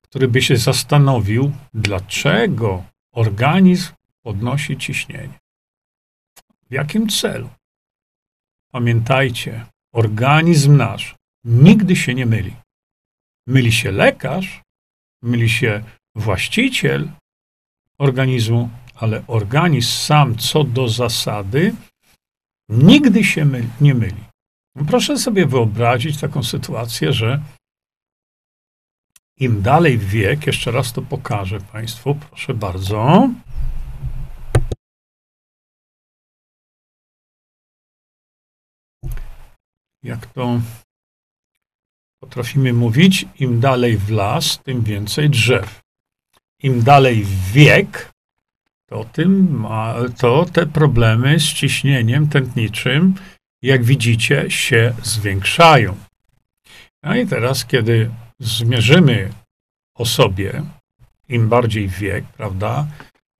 który 0.01 0.27
by 0.27 0.41
się 0.41 0.57
zastanowił, 0.57 1.51
dlaczego 1.73 2.83
organizm 3.13 3.93
podnosi 4.23 4.77
ciśnienie. 4.77 5.39
W 6.69 6.73
jakim 6.73 7.09
celu? 7.09 7.49
Pamiętajcie, 8.71 9.65
organizm 9.93 10.77
nasz 10.77 11.15
nigdy 11.43 11.95
się 11.95 12.13
nie 12.13 12.25
myli. 12.25 12.55
Myli 13.47 13.71
się 13.71 13.91
lekarz, 13.91 14.61
myli 15.21 15.49
się 15.49 15.83
właściciel, 16.15 17.11
organizmu, 18.01 18.69
ale 18.95 19.23
organizm 19.27 19.91
sam 19.91 20.37
co 20.37 20.63
do 20.63 20.87
zasady 20.89 21.75
nigdy 22.69 23.23
się 23.23 23.45
myli, 23.45 23.69
nie 23.81 23.93
myli. 23.95 24.23
Proszę 24.87 25.17
sobie 25.17 25.45
wyobrazić 25.45 26.19
taką 26.19 26.43
sytuację, 26.43 27.13
że 27.13 27.41
im 29.37 29.61
dalej 29.61 29.97
w 29.97 30.09
wiek, 30.09 30.47
jeszcze 30.47 30.71
raz 30.71 30.93
to 30.93 31.01
pokażę 31.01 31.59
Państwu, 31.59 32.15
proszę 32.15 32.53
bardzo. 32.53 33.29
Jak 40.03 40.25
to 40.25 40.61
potrafimy 42.21 42.73
mówić, 42.73 43.25
im 43.39 43.59
dalej 43.59 43.97
w 43.97 44.09
las, 44.09 44.59
tym 44.63 44.83
więcej 44.83 45.29
drzew 45.29 45.80
im 46.63 46.83
dalej 46.83 47.25
wiek, 47.53 48.11
to, 48.89 49.03
tym 49.03 49.59
ma, 49.59 49.95
to 50.19 50.45
te 50.45 50.65
problemy 50.65 51.39
z 51.39 51.53
ciśnieniem 51.53 52.27
tętniczym, 52.29 53.15
jak 53.61 53.83
widzicie, 53.83 54.51
się 54.51 54.93
zwiększają. 55.03 55.97
No 57.03 57.15
i 57.15 57.27
teraz, 57.27 57.65
kiedy 57.65 58.11
zmierzymy 58.39 59.33
osobie, 59.95 60.63
im 61.29 61.49
bardziej 61.49 61.87
wiek, 61.87 62.25
prawda, 62.25 62.87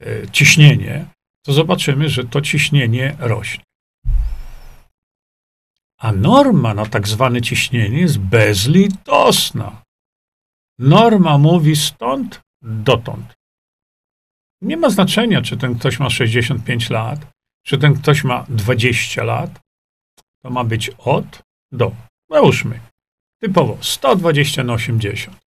e, 0.02 0.28
ciśnienie, 0.32 1.06
to 1.46 1.54
zobaczymy, 1.54 2.10
że 2.10 2.24
to 2.24 2.42
ciśnienie 2.42 3.16
rośnie. 3.20 3.64
A 5.98 6.12
norma 6.12 6.74
na 6.74 6.86
tak 6.86 7.08
zwane 7.08 7.42
ciśnienie 7.42 8.00
jest 8.00 8.20
bezlitosna. 8.20 9.82
Norma 10.80 11.38
mówi 11.38 11.76
stąd 11.76 12.42
dotąd. 12.62 13.34
Nie 14.62 14.78
ma 14.78 14.90
znaczenia, 14.90 15.42
czy 15.42 15.58
ten 15.58 15.80
ktoś 15.80 16.00
ma 16.00 16.10
65 16.10 16.90
lat, 16.90 17.28
czy 17.66 17.78
ten 17.78 17.94
ktoś 17.94 18.24
ma 18.24 18.46
20 18.50 19.24
lat. 19.24 19.60
To 20.44 20.50
ma 20.50 20.64
być 20.64 20.92
od 20.98 21.42
do. 21.72 21.96
Załóżmy, 22.30 22.80
typowo 23.42 23.78
120 23.82 24.64
na 24.64 24.74
80. 24.74 25.38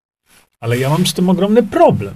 Ale 0.60 0.78
ja 0.78 0.90
mam 0.90 1.06
z 1.06 1.14
tym 1.14 1.30
ogromny 1.30 1.62
problem. 1.62 2.14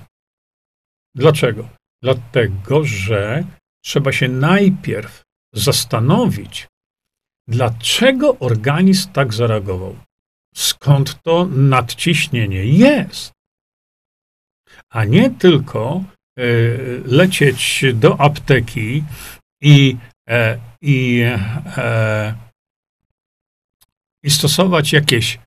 Dlaczego? 1.15 1.69
Dlatego, 2.03 2.85
że 2.85 3.45
trzeba 3.85 4.13
się 4.13 4.29
najpierw 4.29 5.23
zastanowić, 5.53 6.67
dlaczego 7.49 8.39
organizm 8.39 9.13
tak 9.13 9.35
zareagował. 9.35 9.97
Skąd 10.55 11.23
to 11.23 11.47
nadciśnienie 11.47 12.65
jest? 12.65 13.33
A 14.91 15.05
nie 15.05 15.31
tylko 15.31 16.05
e, 16.39 16.43
lecieć 17.05 17.85
do 17.95 18.21
apteki 18.21 19.05
i, 19.63 19.97
e, 20.29 20.59
i, 20.81 21.23
e, 21.77 22.35
i 24.23 24.31
stosować 24.31 24.93
jakieś 24.93 25.39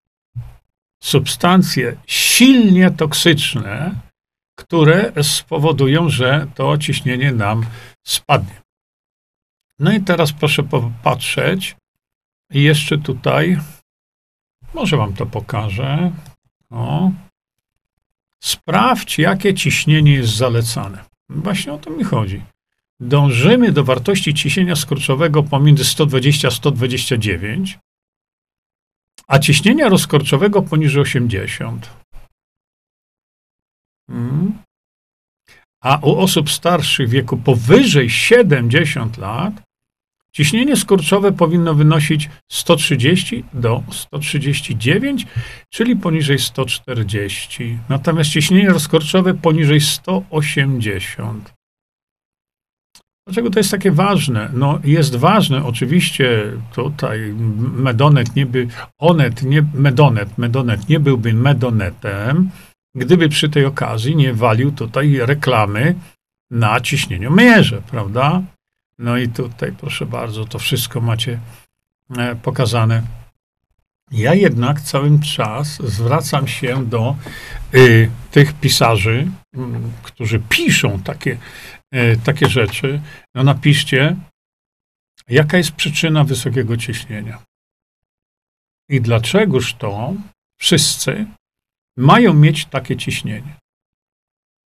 substancje 1.03 1.98
silnie 2.07 2.91
toksyczne, 2.91 4.01
które 4.55 5.13
spowodują, 5.24 6.10
że 6.10 6.48
to 6.55 6.77
ciśnienie 6.77 7.31
nam 7.31 7.65
spadnie. 8.07 8.62
No 9.79 9.93
i 9.93 10.01
teraz 10.01 10.33
proszę 10.33 10.63
popatrzeć. 10.63 11.75
Jeszcze 12.50 12.98
tutaj, 12.98 13.57
może 14.74 14.98
wam 14.98 15.13
to 15.13 15.25
pokażę. 15.25 16.12
O, 16.69 17.12
Sprawdź, 18.43 19.17
jakie 19.17 19.53
ciśnienie 19.53 20.13
jest 20.13 20.36
zalecane. 20.36 21.05
Właśnie 21.29 21.74
o 21.74 21.77
to 21.77 21.89
mi 21.89 22.03
chodzi. 22.03 22.41
dążymy 23.00 23.71
do 23.71 23.83
wartości 23.83 24.33
ciśnienia 24.33 24.75
skurczowego 24.75 25.43
pomiędzy 25.43 25.86
120 25.86 26.48
a 26.48 26.51
129, 26.51 27.79
a 29.27 29.39
ciśnienia 29.39 29.89
rozkorczowego 29.89 30.62
poniżej 30.62 31.01
80. 31.01 31.89
Hmm. 34.10 34.63
A 35.83 35.98
u 35.98 36.19
osób 36.19 36.51
starszych 36.51 37.10
wieku 37.10 37.38
powyżej 37.38 38.10
70 38.10 39.17
lat 39.17 39.53
ciśnienie 40.35 40.75
skurczowe 40.75 41.31
powinno 41.31 41.73
wynosić 41.73 42.29
130 42.51 43.43
do 43.53 43.83
139, 43.91 45.27
czyli 45.69 45.95
poniżej 45.95 46.39
140. 46.39 47.77
Natomiast 47.89 48.29
ciśnienie 48.29 48.69
rozkorczowe 48.69 49.33
poniżej 49.33 49.81
180. 49.81 51.53
Dlaczego 53.27 53.50
to 53.50 53.59
jest 53.59 53.71
takie 53.71 53.91
ważne? 53.91 54.50
No 54.53 54.79
jest 54.83 55.15
ważne, 55.15 55.65
oczywiście 55.65 56.43
tutaj 56.75 57.33
Medonet 57.75 58.35
nie 58.35 58.45
by, 58.45 58.67
Onet, 59.00 59.43
nie, 59.43 59.65
Medonet, 59.73 60.38
Medonet 60.38 60.89
nie 60.89 61.00
byłby 61.00 61.33
Medonetem, 61.33 62.50
gdyby 62.95 63.29
przy 63.29 63.50
tej 63.50 63.65
okazji 63.65 64.15
nie 64.15 64.33
walił 64.33 64.71
tutaj 64.71 65.17
reklamy 65.21 65.95
na 66.51 66.81
ciśnieniu 66.81 67.31
mierze, 67.31 67.81
prawda? 67.91 68.41
No 69.01 69.17
i 69.17 69.29
tutaj, 69.29 69.72
proszę 69.72 70.05
bardzo, 70.05 70.46
to 70.46 70.60
wszystko 70.60 71.01
macie 71.01 71.39
e, 72.17 72.36
pokazane. 72.36 73.03
Ja 74.12 74.34
jednak 74.34 74.81
cały 74.81 75.20
czas 75.20 75.81
zwracam 75.84 76.48
się 76.48 76.86
do 76.86 77.15
y, 77.74 78.10
tych 78.31 78.53
pisarzy, 78.53 79.31
y, 79.55 79.60
którzy 80.03 80.39
piszą 80.39 81.00
takie 81.00 81.38
E, 81.91 82.15
takie 82.15 82.50
rzeczy, 82.50 83.01
no 83.36 83.43
napiszcie, 83.43 84.15
jaka 85.27 85.58
jest 85.58 85.72
przyczyna 85.72 86.24
wysokiego 86.24 86.77
ciśnienia. 86.77 87.43
I 88.89 89.01
dlaczegoż 89.01 89.74
to 89.74 90.13
wszyscy 90.60 91.25
mają 91.98 92.34
mieć 92.34 92.65
takie 92.65 92.98
ciśnienie. 92.98 93.58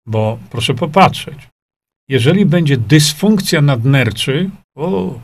Bo 0.07 0.39
proszę 0.51 0.75
popatrzeć, 0.75 1.49
jeżeli 2.09 2.47
będzie 2.47 2.77
dysfunkcja 2.77 3.63
nadnerczy, 3.63 4.51
o, 4.75 5.21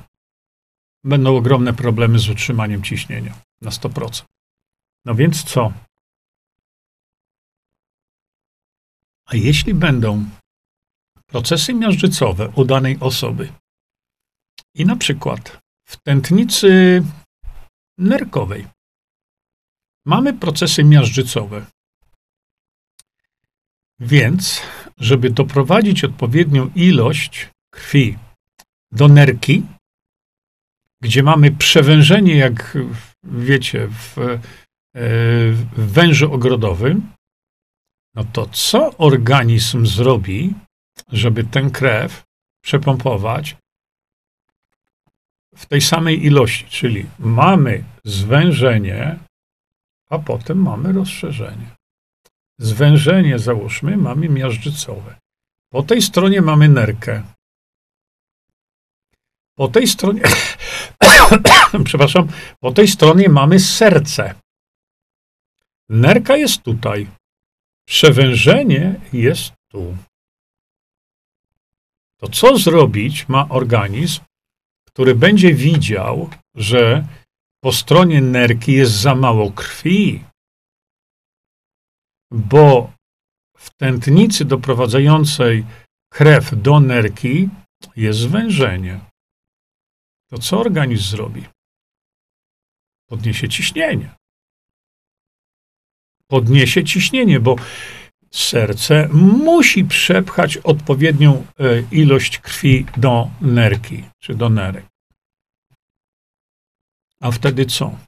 będą 1.05 1.37
ogromne 1.37 1.73
problemy 1.73 2.19
z 2.19 2.29
utrzymaniem 2.29 2.83
ciśnienia 2.83 3.35
na 3.61 3.71
100%. 3.71 4.25
No 5.05 5.15
więc 5.15 5.45
co? 5.45 5.73
A 9.27 9.37
jeśli 9.37 9.75
będą 9.75 10.25
procesy 11.27 11.75
miażdżycowe 11.75 12.49
u 12.57 12.65
danej 12.65 12.97
osoby. 13.01 13.53
I 14.75 14.87
na 14.87 14.97
przykład 14.97 15.59
w 15.85 15.97
tętnicy 15.97 17.03
nerkowej 17.99 18.67
mamy 20.05 20.35
procesy 20.35 20.85
miażdżycowe. 20.85 21.67
Więc, 24.01 24.63
żeby 25.01 25.31
doprowadzić 25.31 26.05
odpowiednią 26.05 26.71
ilość 26.75 27.49
krwi 27.71 28.19
do 28.93 29.09
nerki, 29.09 29.63
gdzie 31.03 31.23
mamy 31.23 31.51
przewężenie, 31.53 32.37
jak 32.37 32.79
wiecie, 33.25 33.89
w, 33.89 34.19
e, 34.19 34.39
w 34.93 35.93
wężu 35.93 36.33
ogrodowym, 36.33 37.13
no 38.15 38.25
to 38.25 38.47
co 38.47 38.97
organizm 38.99 39.87
zrobi, 39.87 40.55
żeby 41.13 41.45
tę 41.45 41.71
krew 41.73 42.23
przepompować 42.65 43.57
w 45.57 45.67
tej 45.67 45.81
samej 45.81 46.25
ilości, 46.25 46.65
czyli 46.65 47.07
mamy 47.19 47.85
zwężenie, 48.05 49.19
a 50.11 50.19
potem 50.19 50.63
mamy 50.63 50.93
rozszerzenie. 50.93 51.80
Zwężenie, 52.61 53.39
załóżmy, 53.39 53.97
mamy 53.97 54.29
miażdżycowe. 54.29 55.19
Po 55.73 55.83
tej 55.83 56.03
stronie 56.03 56.43
mamy 56.43 56.69
nerkę. 56.69 57.23
Po 59.55 59.69
tej 59.69 59.87
stronie, 59.87 60.23
przepraszam, 61.85 62.29
po 62.61 62.73
tej 62.73 62.89
stronie 62.89 63.29
mamy 63.29 63.61
serce. 63.61 64.35
Nerka 65.89 66.37
jest 66.37 66.63
tutaj. 66.63 67.07
Przewężenie 67.89 69.01
jest 69.13 69.53
tu 69.69 69.97
to 72.21 72.29
co 72.29 72.59
zrobić 72.59 73.29
ma 73.29 73.49
organizm, 73.49 74.21
który 74.85 75.15
będzie 75.15 75.55
widział, 75.55 76.31
że 76.55 77.07
po 77.61 77.73
stronie 77.73 78.21
nerki 78.21 78.73
jest 78.73 78.93
za 78.93 79.15
mało 79.15 79.53
krwi, 79.53 80.25
bo 82.31 82.93
w 83.57 83.71
tętnicy 83.71 84.45
doprowadzającej 84.45 85.67
krew 86.13 86.63
do 86.63 86.81
nerki 86.81 87.49
jest 87.97 88.19
zwężenie. 88.19 89.01
To 90.31 90.39
co 90.39 90.61
organizm 90.61 91.05
zrobi? 91.05 91.45
Podniesie 93.07 93.49
ciśnienie. 93.49 94.15
Podniesie 96.27 96.85
ciśnienie, 96.85 97.41
bo 97.41 97.57
serce 98.31 99.09
musi 99.13 99.85
przepchać 99.85 100.57
odpowiednią 100.57 101.47
e, 101.59 101.81
ilość 101.93 102.39
krwi 102.39 102.87
do 102.97 103.31
nerki, 103.41 104.05
czy 104.19 104.35
do 104.35 104.49
nerek. 104.49 104.87
A 107.21 107.31
wtedy 107.31 107.67
co? 107.67 107.99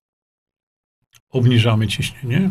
Obniżamy 1.30 1.88
ciśnienie, 1.88 2.50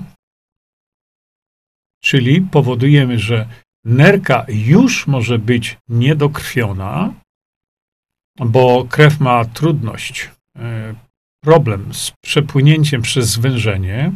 czyli 2.02 2.42
powodujemy, 2.42 3.20
że 3.20 3.48
nerka 3.86 4.46
już 4.48 5.08
może 5.08 5.40
być 5.40 5.78
niedokrwiona, 5.90 7.14
bo 8.40 8.86
krew 8.90 9.20
ma 9.20 9.46
trudność, 9.46 10.30
e, 10.56 10.96
problem 11.44 11.94
z 11.94 12.12
przepłynięciem 12.22 13.02
przez 13.02 13.30
zwężenie, 13.30 14.12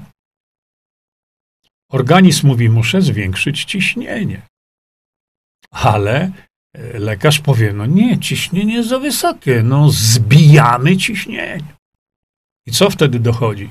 Organizm 1.92 2.48
mówi, 2.48 2.70
muszę 2.70 3.02
zwiększyć 3.02 3.64
ciśnienie. 3.64 4.42
Ale 5.72 6.32
e, 6.74 7.00
lekarz 7.00 7.40
powie, 7.40 7.74
no 7.74 7.86
nie, 7.86 8.20
ciśnienie 8.20 8.84
za 8.84 9.00
wysokie, 9.00 9.64
no 9.64 9.90
zbijamy 9.90 10.98
ciśnienie. 10.98 11.76
I 12.68 12.72
co 12.72 12.90
wtedy 12.90 13.20
dochodzi? 13.20 13.70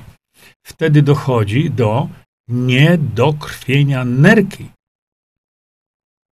Wtedy 0.65 1.01
dochodzi 1.01 1.71
do 1.71 2.09
niedokrwienia 2.47 4.05
nerki. 4.05 4.69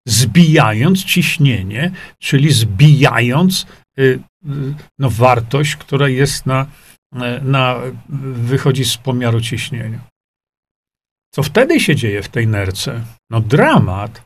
Zbijając 0.08 1.04
ciśnienie, 1.04 1.92
czyli 2.20 2.54
zbijając 2.54 3.66
y, 4.00 4.02
y, 4.02 4.20
no, 5.00 5.10
wartość, 5.10 5.76
która 5.76 6.10
jest 6.10 6.46
na, 6.46 6.68
e, 7.14 7.42
na, 7.42 7.76
wychodzi 8.34 8.86
z 8.86 8.98
pomiaru 8.98 9.42
ciśnienia. 9.42 10.00
Co 11.34 11.44
wtedy 11.44 11.80
się 11.80 11.96
dzieje 11.96 12.24
w 12.24 12.30
tej 12.30 12.48
nerce? 12.48 13.04
No 13.30 13.42
dramat. 13.42 14.24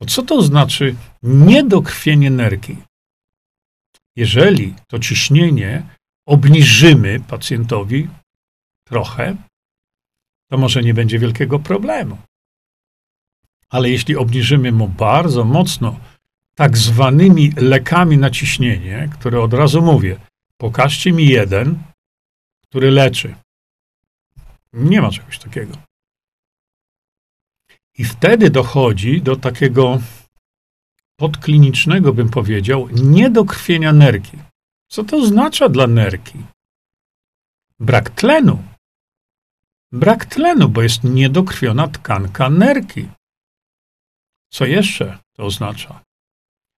Bo 0.00 0.06
co 0.06 0.22
to 0.22 0.42
znaczy 0.42 0.94
niedokrwienie 1.22 2.30
nerki? 2.30 2.76
Jeżeli 4.16 4.74
to 4.88 4.98
ciśnienie 4.98 5.86
obniżymy 6.26 7.20
pacjentowi 7.20 8.08
trochę, 8.86 9.36
to 10.50 10.58
może 10.58 10.82
nie 10.82 10.94
będzie 10.94 11.18
wielkiego 11.18 11.58
problemu. 11.58 12.18
Ale 13.68 13.90
jeśli 13.90 14.16
obniżymy 14.16 14.72
mu 14.72 14.88
bardzo 14.88 15.44
mocno 15.44 16.00
tak 16.54 16.78
zwanymi 16.78 17.52
lekami 17.56 18.18
na 18.18 18.30
ciśnienie, 18.30 19.08
które 19.12 19.42
od 19.42 19.54
razu 19.54 19.82
mówię, 19.82 20.20
pokażcie 20.56 21.12
mi 21.12 21.26
jeden, 21.28 21.78
który 22.62 22.90
leczy. 22.90 23.34
Nie 24.72 25.02
ma 25.02 25.10
czegoś 25.10 25.38
takiego. 25.38 25.76
I 27.98 28.04
wtedy 28.04 28.50
dochodzi 28.50 29.22
do 29.22 29.36
takiego 29.36 30.00
podklinicznego, 31.16 32.12
bym 32.12 32.28
powiedział, 32.28 32.88
niedokrwienia 32.88 33.92
nerki. 33.92 34.38
Co 34.88 35.04
to 35.04 35.16
oznacza 35.16 35.68
dla 35.68 35.86
nerki? 35.86 36.38
Brak 37.80 38.10
tlenu. 38.10 38.62
Brak 39.92 40.26
tlenu, 40.26 40.68
bo 40.68 40.82
jest 40.82 41.04
niedokrwiona 41.04 41.88
tkanka 41.88 42.50
nerki. 42.50 43.08
Co 44.52 44.64
jeszcze 44.64 45.18
to 45.36 45.44
oznacza? 45.44 46.00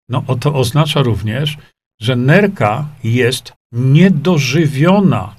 No, 0.09 0.23
to 0.41 0.53
oznacza 0.53 1.01
również, 1.01 1.57
że 2.01 2.15
nerka 2.15 2.87
jest 3.03 3.53
niedożywiona. 3.71 5.35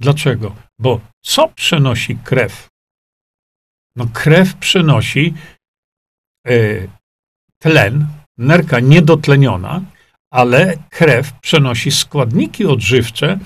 Dlaczego? 0.00 0.56
Bo 0.78 1.00
co 1.22 1.48
przenosi 1.48 2.16
krew? 2.16 2.68
No, 3.96 4.06
krew 4.12 4.54
przenosi 4.54 5.34
y, 6.48 6.90
tlen, 7.62 8.06
nerka 8.38 8.80
niedotleniona, 8.80 9.82
ale 10.32 10.76
krew 10.90 11.32
przenosi 11.40 11.90
składniki 11.90 12.66
odżywcze 12.66 13.38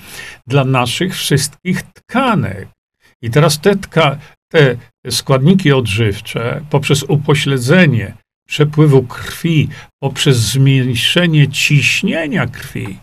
dla 0.47 0.63
naszych 0.63 1.15
wszystkich 1.15 1.83
tkanek. 1.83 2.69
I 3.21 3.29
teraz 3.29 3.59
te, 3.59 3.75
te 4.47 4.77
składniki 5.09 5.71
odżywcze 5.71 6.65
poprzez 6.69 7.03
upośledzenie 7.03 8.13
przepływu 8.47 9.03
krwi, 9.03 9.69
poprzez 9.99 10.37
zmniejszenie 10.37 11.47
ciśnienia 11.47 12.47
krwi, 12.47 12.99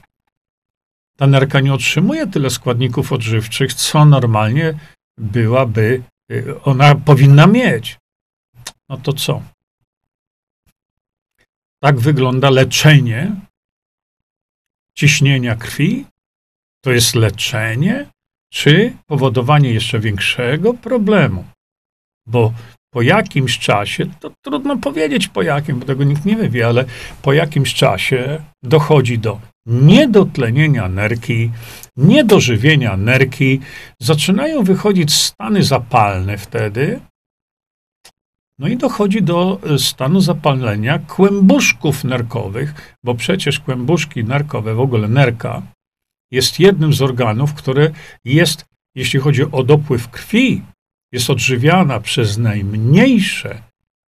ta 1.16 1.26
nerka 1.26 1.60
nie 1.60 1.74
otrzymuje 1.74 2.26
tyle 2.26 2.50
składników 2.50 3.12
odżywczych, 3.12 3.74
co 3.74 4.04
normalnie 4.04 4.78
byłaby, 5.18 6.02
y, 6.32 6.62
ona 6.62 6.94
powinna 6.94 7.46
mieć. 7.46 7.98
No 8.88 8.96
to 8.96 9.12
co? 9.12 9.42
Tak 11.80 12.00
wygląda 12.00 12.50
leczenie 12.50 13.36
ciśnienia 14.94 15.56
krwi? 15.56 16.06
To 16.80 16.92
jest 16.92 17.14
leczenie, 17.14 18.06
czy 18.56 18.92
powodowanie 19.06 19.72
jeszcze 19.72 19.98
większego 19.98 20.74
problemu? 20.74 21.44
Bo 22.26 22.52
po 22.90 23.02
jakimś 23.02 23.58
czasie, 23.58 24.06
to 24.20 24.30
trudno 24.44 24.76
powiedzieć 24.76 25.28
po 25.28 25.42
jakim, 25.42 25.78
bo 25.78 25.86
tego 25.86 26.04
nikt 26.04 26.24
nie 26.24 26.48
wie, 26.48 26.66
ale 26.66 26.84
po 27.22 27.32
jakimś 27.32 27.74
czasie 27.74 28.42
dochodzi 28.62 29.18
do 29.18 29.40
niedotlenienia 29.66 30.88
nerki, 30.88 31.50
niedożywienia 31.96 32.96
nerki, 32.96 33.60
zaczynają 34.00 34.62
wychodzić 34.62 35.14
stany 35.14 35.62
zapalne 35.62 36.38
wtedy, 36.38 37.00
no 38.58 38.68
i 38.68 38.76
dochodzi 38.76 39.22
do 39.22 39.60
e, 39.74 39.78
stanu 39.78 40.20
zapalenia 40.20 40.98
kłębuszków 40.98 42.04
nerkowych, 42.04 42.96
bo 43.04 43.14
przecież 43.14 43.60
kłębuszki 43.60 44.24
nerkowe, 44.24 44.74
w 44.74 44.80
ogóle 44.80 45.08
nerka, 45.08 45.62
jest 46.30 46.60
jednym 46.60 46.92
z 46.92 47.02
organów, 47.02 47.54
które 47.54 47.90
jest, 48.24 48.66
jeśli 48.94 49.20
chodzi 49.20 49.42
o 49.42 49.62
dopływ 49.62 50.08
krwi, 50.08 50.62
jest 51.12 51.30
odżywiana 51.30 52.00
przez 52.00 52.38
najmniejsze 52.38 53.62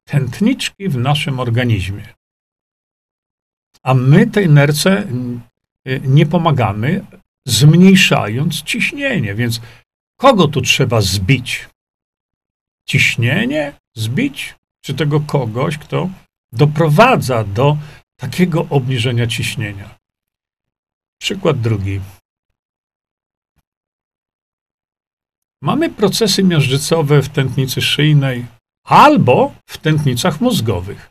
tętniczki 0.05 0.89
w 0.89 0.97
naszym 0.97 1.41
organizmie. 1.41 2.15
A 3.83 3.95
my 3.95 4.27
tej 4.27 4.49
nerce 4.49 5.09
y, 5.87 6.01
nie 6.05 6.27
pomagamy, 6.27 7.05
zmniejszając 7.47 8.63
ciśnienie. 8.63 9.35
Więc 9.35 9.61
kogo 10.17 10.49
tu 10.49 10.61
trzeba 10.61 11.01
zbić? 11.01 11.69
Ciśnienie 12.89 13.73
zbić? 13.97 14.55
Czy 14.85 14.95
tego 14.95 15.21
kogoś, 15.21 15.79
kto 15.79 16.11
doprowadza 16.53 17.45
do 17.45 17.77
takiego 18.17 18.67
obniżenia 18.71 19.27
ciśnienia? 19.27 19.98
Przykład 21.21 21.61
drugi. 21.61 22.01
Mamy 25.63 25.91
procesy 25.91 26.45
miażdżycowe 26.45 27.23
w 27.23 27.29
tętnicy 27.29 27.83
szyjnej 27.83 28.47
albo 28.85 29.55
w 29.67 29.79
tętnicach 29.79 30.41
mózgowych. 30.41 31.11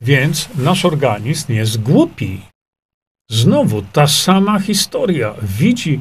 Więc 0.00 0.48
nasz 0.54 0.84
organizm 0.84 1.52
jest 1.52 1.82
głupi. 1.82 2.42
Znowu 3.30 3.82
ta 3.82 4.06
sama 4.06 4.60
historia. 4.60 5.34
Widzi 5.42 6.00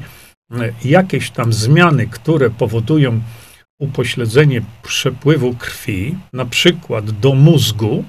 e, 0.51 0.73
jakieś 0.85 1.31
tam 1.31 1.53
zmiany, 1.53 2.07
które 2.07 2.49
powodują 2.49 3.21
upośledzenie 3.79 4.61
przepływu 4.83 5.55
krwi, 5.55 6.17
na 6.33 6.45
przykład 6.45 7.11
do 7.11 7.33
mózgu, 7.33 8.05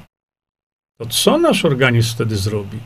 to 1.01 1.07
co 1.07 1.39
nasz 1.39 1.65
organizm 1.65 2.15
wtedy 2.15 2.37
zrobi? 2.37 2.79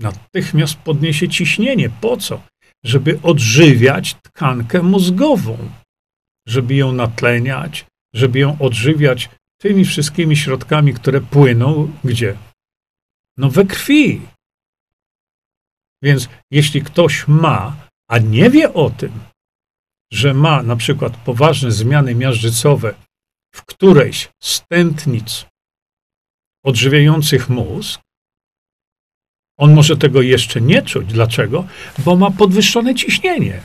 Natychmiast 0.00 0.74
podniesie 0.74 1.28
ciśnienie. 1.28 1.90
Po 2.00 2.16
co? 2.16 2.42
Żeby 2.84 3.20
odżywiać 3.22 4.14
tkankę 4.14 4.82
mózgową, 4.82 5.70
żeby 6.46 6.74
ją 6.74 6.92
natleniać, 6.92 7.86
żeby 8.14 8.38
ją 8.38 8.58
odżywiać 8.58 9.28
tymi 9.60 9.84
wszystkimi 9.84 10.36
środkami, 10.36 10.94
które 10.94 11.20
płyną 11.20 11.92
gdzie? 12.04 12.36
No 13.36 13.50
we 13.50 13.64
krwi. 13.64 14.20
Więc 16.02 16.28
jeśli 16.50 16.82
ktoś 16.82 17.28
ma, 17.28 17.76
a 18.08 18.18
nie 18.18 18.50
wie 18.50 18.74
o 18.74 18.90
tym, 18.90 19.12
że 20.12 20.34
ma 20.34 20.62
na 20.62 20.76
przykład 20.76 21.16
poważne 21.16 21.70
zmiany 21.70 22.14
miażdżycowe 22.14 22.94
w 23.54 23.64
którejś 23.64 24.28
z 24.42 24.62
tętnic 24.68 25.46
odżywiających 26.64 27.48
mózg, 27.48 28.00
on 29.60 29.74
może 29.74 29.96
tego 29.96 30.22
jeszcze 30.22 30.60
nie 30.60 30.82
czuć. 30.82 31.12
Dlaczego? 31.12 31.64
Bo 31.98 32.16
ma 32.16 32.30
podwyższone 32.30 32.94
ciśnienie. 32.94 33.60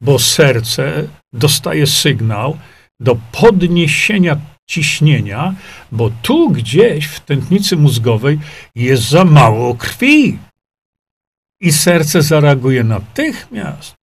Bo 0.00 0.18
serce 0.18 1.08
dostaje 1.32 1.86
sygnał, 1.86 2.58
do 3.00 3.16
podniesienia 3.32 4.40
ciśnienia, 4.68 5.54
bo 5.92 6.10
tu 6.22 6.50
gdzieś 6.50 7.06
w 7.06 7.20
tętnicy 7.20 7.76
mózgowej 7.76 8.38
jest 8.74 9.08
za 9.08 9.24
mało 9.24 9.74
krwi. 9.74 10.38
I 11.60 11.72
serce 11.72 12.22
zareaguje 12.22 12.84
natychmiast. 12.84 13.94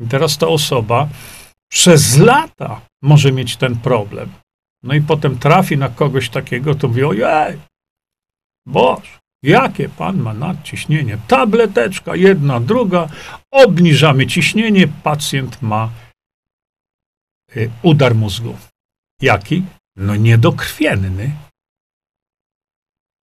I 0.00 0.08
teraz 0.08 0.38
ta 0.38 0.48
osoba 0.48 1.08
przez 1.70 2.18
lata 2.18 2.80
może 3.02 3.32
mieć 3.32 3.56
ten 3.56 3.76
problem. 3.76 4.32
No 4.82 4.94
i 4.94 5.00
potem 5.00 5.38
trafi 5.38 5.78
na 5.78 5.88
kogoś 5.88 6.28
takiego, 6.28 6.74
to 6.74 6.88
mówi, 6.88 7.04
ojej, 7.04 7.58
boż, 8.66 9.23
jakie 9.44 9.88
pan 9.88 10.16
ma 10.16 10.34
nadciśnienie? 10.34 11.18
Tableteczka, 11.28 12.16
jedna, 12.16 12.60
druga, 12.60 13.08
obniżamy 13.50 14.26
ciśnienie, 14.26 14.88
pacjent 14.88 15.62
ma 15.62 15.90
Y, 17.56 17.70
udar 17.82 18.14
mózgu. 18.14 18.56
Jaki? 19.20 19.64
No 19.96 20.16
niedokrwienny. 20.16 21.36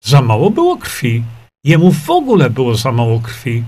Za 0.02 0.22
mało 0.22 0.50
było 0.50 0.76
krwi. 0.76 1.24
Jemu 1.64 1.92
w 1.92 2.10
ogóle 2.10 2.50
było 2.50 2.74
za 2.74 2.92
mało 2.92 3.20
krwi. 3.20 3.64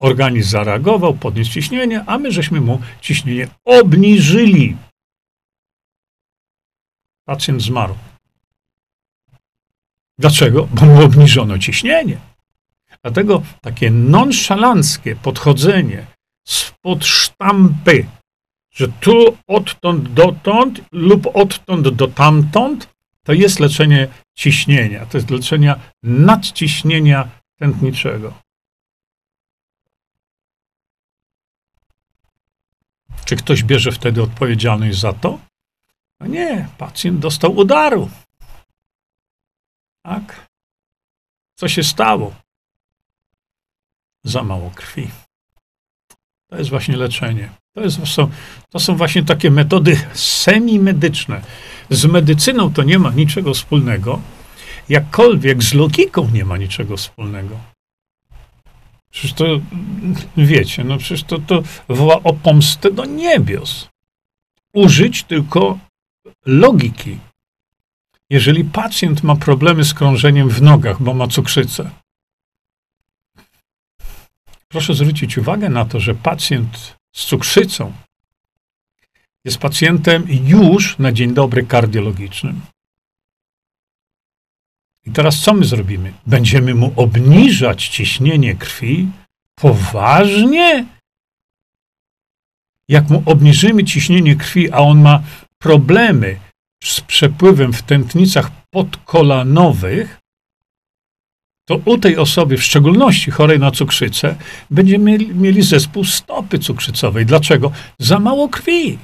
Organizm 0.00 0.50
zareagował, 0.50 1.14
podniósł 1.14 1.50
ciśnienie, 1.50 2.04
a 2.06 2.18
my 2.18 2.32
żeśmy 2.32 2.60
mu 2.60 2.80
ciśnienie 3.00 3.48
obniżyli. 3.64 4.76
Pacjent 7.24 7.62
zmarł. 7.62 7.94
Dlaczego? 10.18 10.68
Bo 10.72 10.86
mu 10.86 11.04
obniżono 11.04 11.58
ciśnienie. 11.58 12.18
Dlatego 13.02 13.42
takie 13.60 13.90
nonszalanckie 13.90 15.16
podchodzenie 15.16 16.06
spod 16.44 17.04
sztampy 17.04 18.06
że 18.72 18.88
tu 18.88 19.36
odtąd 19.46 20.12
dotąd 20.12 20.80
lub 20.92 21.26
odtąd 21.36 21.88
do 21.88 22.08
tamtąd 22.08 22.88
to 23.24 23.32
jest 23.32 23.60
leczenie 23.60 24.08
ciśnienia, 24.34 25.06
to 25.06 25.18
jest 25.18 25.30
leczenie 25.30 25.74
nadciśnienia 26.02 27.28
tętniczego. 27.58 28.34
Czy 33.24 33.36
ktoś 33.36 33.62
bierze 33.62 33.92
wtedy 33.92 34.22
odpowiedzialność 34.22 34.98
za 34.98 35.12
to? 35.12 35.38
No 36.20 36.26
nie, 36.26 36.68
pacjent 36.78 37.18
dostał 37.18 37.56
udaru. 37.56 38.10
Tak? 40.02 40.46
Co 41.54 41.68
się 41.68 41.82
stało? 41.82 42.34
Za 44.24 44.42
mało 44.42 44.70
krwi. 44.70 45.10
To 46.50 46.58
jest 46.58 46.70
właśnie 46.70 46.96
leczenie. 46.96 47.50
To, 47.74 47.80
jest, 47.80 48.06
są, 48.06 48.30
to 48.70 48.80
są 48.80 48.96
właśnie 48.96 49.22
takie 49.22 49.50
metody 49.50 50.00
semimedyczne. 50.14 51.42
Z 51.90 52.04
medycyną 52.04 52.72
to 52.72 52.82
nie 52.82 52.98
ma 52.98 53.10
niczego 53.10 53.54
wspólnego, 53.54 54.20
jakkolwiek 54.88 55.62
z 55.62 55.74
logiką 55.74 56.30
nie 56.32 56.44
ma 56.44 56.56
niczego 56.58 56.96
wspólnego. 56.96 57.58
Przecież 59.10 59.32
to, 59.32 59.44
wiecie, 60.36 60.84
no 60.84 60.98
przecież 60.98 61.22
to, 61.24 61.38
to 61.38 61.62
woła 61.88 62.22
o 62.22 62.32
pomstę 62.32 62.90
do 62.90 63.04
niebios. 63.04 63.88
Użyć 64.72 65.24
tylko 65.24 65.78
logiki. 66.46 67.18
Jeżeli 68.32 68.64
pacjent 68.64 69.22
ma 69.22 69.36
problemy 69.36 69.84
z 69.84 69.94
krążeniem 69.94 70.48
w 70.48 70.62
nogach, 70.62 71.02
bo 71.02 71.14
ma 71.14 71.28
cukrzycę, 71.28 71.90
proszę 74.68 74.94
zwrócić 74.94 75.38
uwagę 75.38 75.68
na 75.68 75.84
to, 75.84 76.00
że 76.00 76.14
pacjent 76.14 76.96
z 77.14 77.24
cukrzycą 77.24 77.92
jest 79.44 79.58
pacjentem 79.58 80.26
już 80.28 80.98
na 80.98 81.12
dzień 81.12 81.34
dobry 81.34 81.66
kardiologicznym. 81.66 82.60
I 85.04 85.10
teraz 85.10 85.40
co 85.40 85.54
my 85.54 85.64
zrobimy? 85.64 86.12
Będziemy 86.26 86.74
mu 86.74 86.92
obniżać 86.96 87.88
ciśnienie 87.88 88.54
krwi? 88.54 89.08
Poważnie? 89.54 90.86
Jak 92.88 93.10
mu 93.10 93.22
obniżymy 93.26 93.84
ciśnienie 93.84 94.36
krwi, 94.36 94.72
a 94.72 94.78
on 94.78 95.02
ma 95.02 95.22
problemy 95.58 96.51
z 96.82 97.00
przepływem 97.00 97.72
w 97.72 97.82
tętnicach 97.82 98.50
podkolanowych, 98.70 100.20
to 101.68 101.80
u 101.84 101.98
tej 101.98 102.16
osoby, 102.16 102.56
w 102.56 102.62
szczególności 102.62 103.30
chorej 103.30 103.58
na 103.58 103.70
cukrzycę, 103.70 104.36
będziemy 104.70 105.04
mieli, 105.04 105.34
mieli 105.34 105.62
zespół 105.62 106.04
stopy 106.04 106.58
cukrzycowej. 106.58 107.26
Dlaczego? 107.26 107.72
Za 107.98 108.18
mało 108.18 108.48
krwi. 108.48 108.98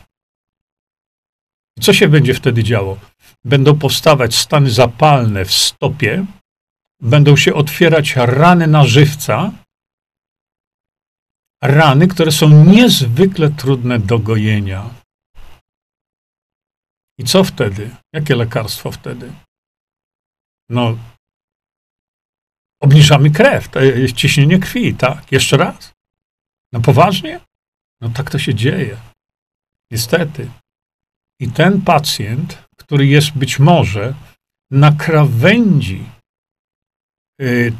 Co 1.81 1.93
się 1.93 2.09
będzie 2.09 2.35
wtedy 2.35 2.65
działo? 2.65 2.99
Będą 3.45 3.79
powstawać 3.79 4.35
stany 4.35 4.71
zapalne 4.71 5.45
w 5.45 5.53
stopie, 5.53 6.27
będą 7.01 7.37
się 7.37 7.55
otwierać 7.55 8.17
rany 8.17 8.67
na 8.67 8.85
żywca, 8.85 9.53
rany, 11.63 12.09
które 12.09 12.33
są 12.33 12.65
niezwykle 12.65 13.51
trudne 13.51 13.99
do 13.99 14.19
gojenia. 14.19 14.91
I 17.19 17.25
co 17.25 17.45
wtedy? 17.45 17.97
Jakie 18.13 18.37
lekarstwo 18.37 18.93
wtedy? 18.93 19.33
No, 20.69 20.99
obniżamy 22.83 23.31
krew, 23.31 23.69
to 23.69 23.81
jest 23.81 24.15
ciśnienie 24.15 24.59
krwi, 24.59 24.95
tak? 24.95 25.33
Jeszcze 25.33 25.57
raz? 25.57 25.93
No 26.73 26.81
poważnie? 26.81 27.41
No 28.01 28.09
tak 28.09 28.31
to 28.31 28.39
się 28.39 28.55
dzieje. 28.55 28.97
Niestety. 29.91 30.51
I 31.41 31.49
ten 31.49 31.83
pacjent, 31.83 32.65
który 32.77 33.07
jest 33.07 33.31
być 33.31 33.59
może 33.59 34.15
na 34.71 34.93
krawędzi 34.93 36.05
y, 37.41 37.73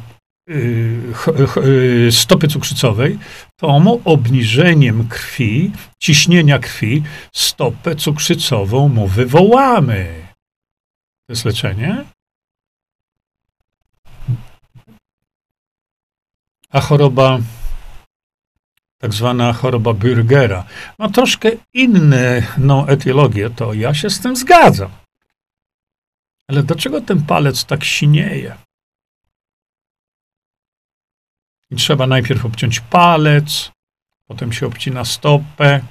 stopy 2.11 2.47
cukrzycowej, 2.47 3.19
to 3.57 3.99
obniżeniem 4.05 5.07
krwi, 5.07 5.71
ciśnienia 5.99 6.59
krwi, 6.59 7.03
stopę 7.33 7.95
cukrzycową 7.95 8.89
mu 8.89 9.07
wywołamy. 9.07 10.27
To 11.27 11.33
jest 11.33 11.45
leczenie? 11.45 12.05
A 16.71 16.81
choroba, 16.81 17.39
tak 18.97 19.13
zwana 19.13 19.53
choroba 19.53 19.91
Bürgera, 19.91 20.63
ma 20.99 21.09
troszkę 21.09 21.51
inną 21.73 22.85
etiologię, 22.87 23.49
to 23.49 23.73
ja 23.73 23.93
się 23.93 24.09
z 24.09 24.19
tym 24.19 24.35
zgadzam. 24.35 24.91
Ale 26.47 26.63
dlaczego 26.63 27.01
ten 27.01 27.25
palec 27.25 27.65
tak 27.65 27.83
sinieje? 27.83 28.55
I 31.71 31.75
trzeba 31.75 32.07
najpierw 32.07 32.45
obciąć 32.45 32.79
palec, 32.79 33.71
potem 34.27 34.53
się 34.53 34.67
obcina 34.67 35.05
stopę, 35.05 35.81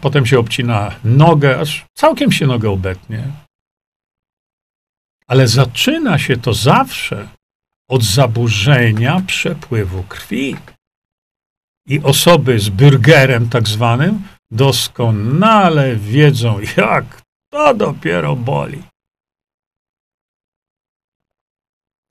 potem 0.00 0.26
się 0.26 0.38
obcina 0.38 0.94
nogę, 1.04 1.60
aż 1.60 1.86
całkiem 1.94 2.32
się 2.32 2.46
nogę 2.46 2.70
obetnie. 2.70 3.32
Ale 5.26 5.48
zaczyna 5.48 6.18
się 6.18 6.36
to 6.36 6.54
zawsze 6.54 7.28
od 7.88 8.02
zaburzenia 8.02 9.20
przepływu 9.26 10.02
krwi. 10.02 10.56
I 11.86 12.00
osoby 12.00 12.58
z 12.58 12.68
burgerem 12.68 13.48
tak 13.48 13.68
zwanym 13.68 14.22
doskonale 14.50 15.96
wiedzą, 15.96 16.60
jak 16.76 17.22
to 17.50 17.74
dopiero 17.74 18.36
boli. 18.36 18.82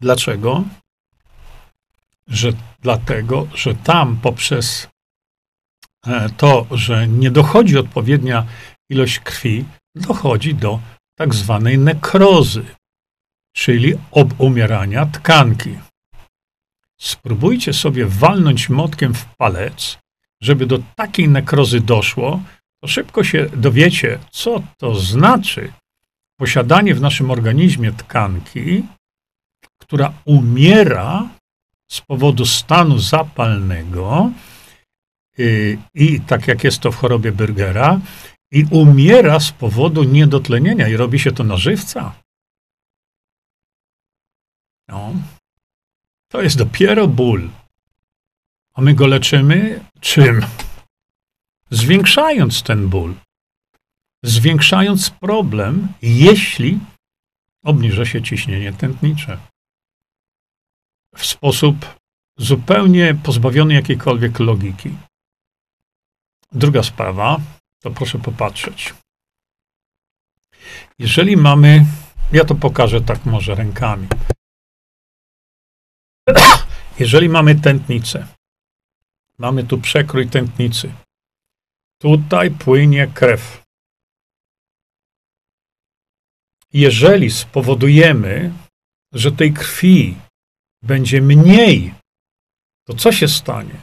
Dlaczego? 0.01 0.63
Że 2.27 2.53
dlatego, 2.81 3.47
że 3.55 3.75
tam 3.75 4.17
poprzez 4.17 4.87
e, 6.07 6.29
to, 6.29 6.67
że 6.71 7.07
nie 7.07 7.31
dochodzi 7.31 7.77
odpowiednia 7.77 8.45
ilość 8.89 9.19
krwi, 9.19 9.65
dochodzi 9.95 10.55
do 10.55 10.79
tak 11.15 11.35
zwanej 11.35 11.77
nekrozy 11.77 12.65
czyli 13.53 13.93
obumierania 14.11 15.05
tkanki. 15.05 15.79
Spróbujcie 16.97 17.73
sobie 17.73 18.05
walnąć 18.05 18.69
motkiem 18.69 19.13
w 19.13 19.25
palec, 19.25 19.97
żeby 20.41 20.65
do 20.65 20.79
takiej 20.95 21.29
nekrozy 21.29 21.79
doszło, 21.79 22.41
to 22.81 22.87
szybko 22.87 23.23
się 23.23 23.49
dowiecie, 23.55 24.19
co 24.31 24.63
to 24.77 24.95
znaczy 24.95 25.73
posiadanie 26.37 26.95
w 26.95 27.01
naszym 27.01 27.31
organizmie 27.31 27.91
tkanki, 27.91 28.83
która 29.77 30.13
umiera 30.25 31.29
z 31.93 32.01
powodu 32.01 32.45
stanu 32.45 32.99
zapalnego 32.99 34.31
i, 35.37 35.77
i 35.93 36.21
tak 36.21 36.47
jak 36.47 36.63
jest 36.63 36.79
to 36.79 36.91
w 36.91 36.95
chorobie 36.95 37.31
Burgera, 37.31 37.99
i 38.51 38.65
umiera 38.71 39.39
z 39.39 39.51
powodu 39.51 40.03
niedotlenienia 40.03 40.87
i 40.87 40.95
robi 40.95 41.19
się 41.19 41.31
to 41.31 41.43
na 41.43 41.57
żywca. 41.57 42.15
No. 44.87 45.13
To 46.27 46.41
jest 46.41 46.57
dopiero 46.57 47.07
ból. 47.07 47.49
A 48.73 48.81
my 48.81 48.93
go 48.93 49.07
leczymy 49.07 49.85
czym? 49.99 50.45
Zwiększając 51.69 52.63
ten 52.63 52.89
ból. 52.89 53.13
Zwiększając 54.23 55.09
problem, 55.09 55.87
jeśli 56.01 56.79
obniża 57.63 58.05
się 58.05 58.21
ciśnienie 58.21 58.73
tętnicze. 58.73 59.52
W 61.15 61.25
sposób 61.25 61.75
zupełnie 62.37 63.15
pozbawiony 63.23 63.73
jakiejkolwiek 63.73 64.39
logiki. 64.39 64.97
Druga 66.51 66.83
sprawa, 66.83 67.39
to 67.79 67.91
proszę 67.91 68.19
popatrzeć. 68.19 68.93
Jeżeli 70.99 71.37
mamy, 71.37 71.85
ja 72.31 72.45
to 72.45 72.55
pokażę 72.55 73.01
tak 73.01 73.25
może 73.25 73.55
rękami. 73.55 74.07
Jeżeli 76.99 77.29
mamy 77.29 77.55
tętnicę, 77.55 78.27
mamy 79.37 79.63
tu 79.63 79.77
przekrój 79.77 80.29
tętnicy, 80.29 80.93
tutaj 82.01 82.51
płynie 82.51 83.07
krew. 83.07 83.63
Jeżeli 86.73 87.31
spowodujemy, 87.31 88.53
że 89.11 89.31
tej 89.31 89.53
krwi 89.53 90.17
będzie 90.83 91.21
mniej, 91.21 91.93
to 92.85 92.93
co 92.93 93.11
się 93.11 93.27
stanie? 93.27 93.75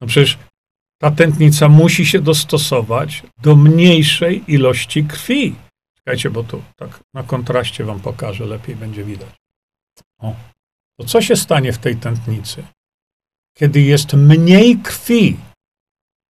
No 0.00 0.06
przecież 0.06 0.38
ta 0.98 1.10
tętnica 1.10 1.68
musi 1.68 2.06
się 2.06 2.20
dostosować 2.20 3.22
do 3.42 3.56
mniejszej 3.56 4.52
ilości 4.52 5.04
krwi. 5.04 5.54
Czekajcie, 5.94 6.30
bo 6.30 6.44
tu 6.44 6.62
tak 6.76 7.00
na 7.14 7.22
kontraście 7.22 7.84
wam 7.84 8.00
pokażę, 8.00 8.46
lepiej 8.46 8.76
będzie 8.76 9.04
widać. 9.04 9.34
O 10.18 10.34
to 10.98 11.04
co 11.04 11.22
się 11.22 11.36
stanie 11.36 11.72
w 11.72 11.78
tej 11.78 11.96
tętnicy? 11.96 12.64
Kiedy 13.54 13.80
jest 13.80 14.12
mniej 14.12 14.78
krwi, 14.78 15.36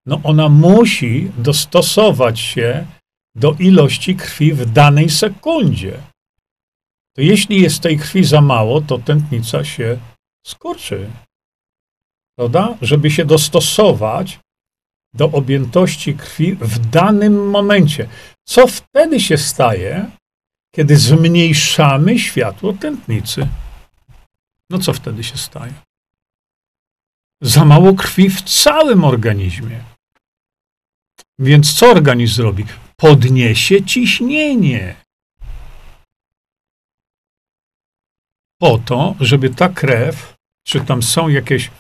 no 0.05 0.21
ona 0.23 0.49
musi 0.49 1.31
dostosować 1.37 2.39
się 2.39 2.85
do 3.35 3.51
ilości 3.59 4.15
krwi 4.15 4.53
w 4.53 4.65
danej 4.65 5.09
sekundzie. 5.09 5.99
To 7.15 7.21
jeśli 7.21 7.61
jest 7.61 7.79
tej 7.79 7.97
krwi 7.97 8.23
za 8.23 8.41
mało, 8.41 8.81
to 8.81 8.99
tętnica 8.99 9.63
się 9.63 9.97
skurczy. 10.45 11.09
Prawda? 12.37 12.77
Żeby 12.81 13.11
się 13.11 13.25
dostosować 13.25 14.39
do 15.13 15.25
objętości 15.31 16.13
krwi 16.13 16.55
w 16.55 16.79
danym 16.79 17.49
momencie. 17.49 18.09
Co 18.47 18.67
wtedy 18.67 19.19
się 19.19 19.37
staje, 19.37 20.11
kiedy 20.75 20.97
zmniejszamy 20.97 22.19
światło 22.19 22.73
tętnicy? 22.73 23.47
no 24.73 24.79
co 24.79 24.93
wtedy 24.93 25.23
się 25.23 25.37
staje? 25.37 25.73
Za 27.41 27.65
mało 27.65 27.93
krwi 27.93 28.29
w 28.29 28.41
całym 28.41 29.03
organizmie. 29.03 29.83
Więc 31.39 31.73
co 31.73 31.91
organizm 31.91 32.33
zrobi? 32.33 32.65
Podniesie 32.97 33.85
ciśnienie. 33.85 35.02
Po 38.63 38.77
to, 38.77 39.15
żeby 39.19 39.49
ta 39.49 39.69
krew, 39.69 40.35
czy 40.63 40.81
tam 40.81 41.03
są 41.03 41.27
jakieś 41.27 41.71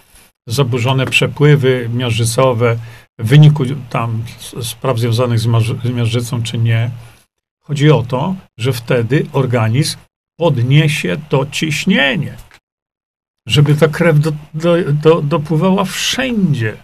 zaburzone 0.47 1.05
przepływy 1.05 1.89
miażdżycowe 1.93 2.77
w 3.19 3.27
wyniku 3.27 3.63
tam 3.89 4.23
spraw 4.61 4.99
związanych 4.99 5.39
z, 5.39 5.47
z 5.83 5.89
miażdżycą, 5.89 6.43
czy 6.43 6.57
nie. 6.57 6.91
Chodzi 7.59 7.91
o 7.91 8.03
to, 8.03 8.35
że 8.57 8.73
wtedy 8.73 9.25
organizm 9.33 9.97
podniesie 10.37 11.17
to 11.29 11.45
ciśnienie 11.45 12.37
żeby 13.47 13.75
ta 13.75 13.87
krew 13.87 14.19
do, 14.19 14.31
do, 14.53 14.93
do, 14.93 15.21
dopływała 15.21 15.85
wszędzie. 15.85 16.77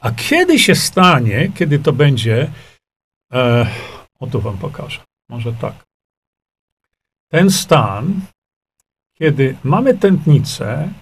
A 0.00 0.10
kiedy 0.10 0.58
się 0.58 0.74
stanie, 0.74 1.52
kiedy 1.54 1.78
to 1.78 1.92
będzie, 1.92 2.50
e, 3.32 3.66
o 4.20 4.26
tu 4.26 4.40
wam 4.40 4.58
pokażę, 4.58 5.00
może 5.28 5.52
tak. 5.52 5.74
Ten 7.28 7.50
stan, 7.50 8.20
kiedy 9.18 9.56
mamy 9.64 9.98
tętnicę 9.98 10.92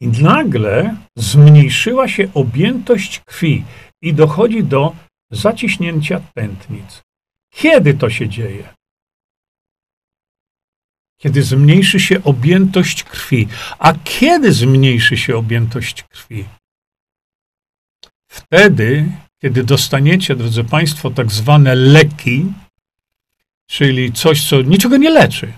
i 0.00 0.08
nagle 0.08 0.96
zmniejszyła 1.16 2.08
się 2.08 2.28
objętość 2.34 3.20
krwi 3.20 3.64
i 4.02 4.14
dochodzi 4.14 4.64
do 4.64 4.94
zaciśnięcia 5.30 6.20
tętnic. 6.34 7.02
Kiedy 7.50 7.94
to 7.94 8.10
się 8.10 8.28
dzieje? 8.28 8.76
kiedy 11.18 11.42
zmniejszy 11.42 12.00
się 12.00 12.24
objętość 12.24 13.04
krwi. 13.04 13.48
A 13.78 13.94
kiedy 14.04 14.52
zmniejszy 14.52 15.16
się 15.16 15.36
objętość 15.36 16.02
krwi? 16.02 16.44
Wtedy, 18.28 19.12
kiedy 19.40 19.64
dostaniecie, 19.64 20.36
drodzy 20.36 20.64
Państwo, 20.64 21.10
tak 21.10 21.32
zwane 21.32 21.74
leki, 21.74 22.52
czyli 23.66 24.12
coś, 24.12 24.48
co 24.48 24.62
niczego 24.62 24.96
nie 24.96 25.10
leczy. 25.10 25.52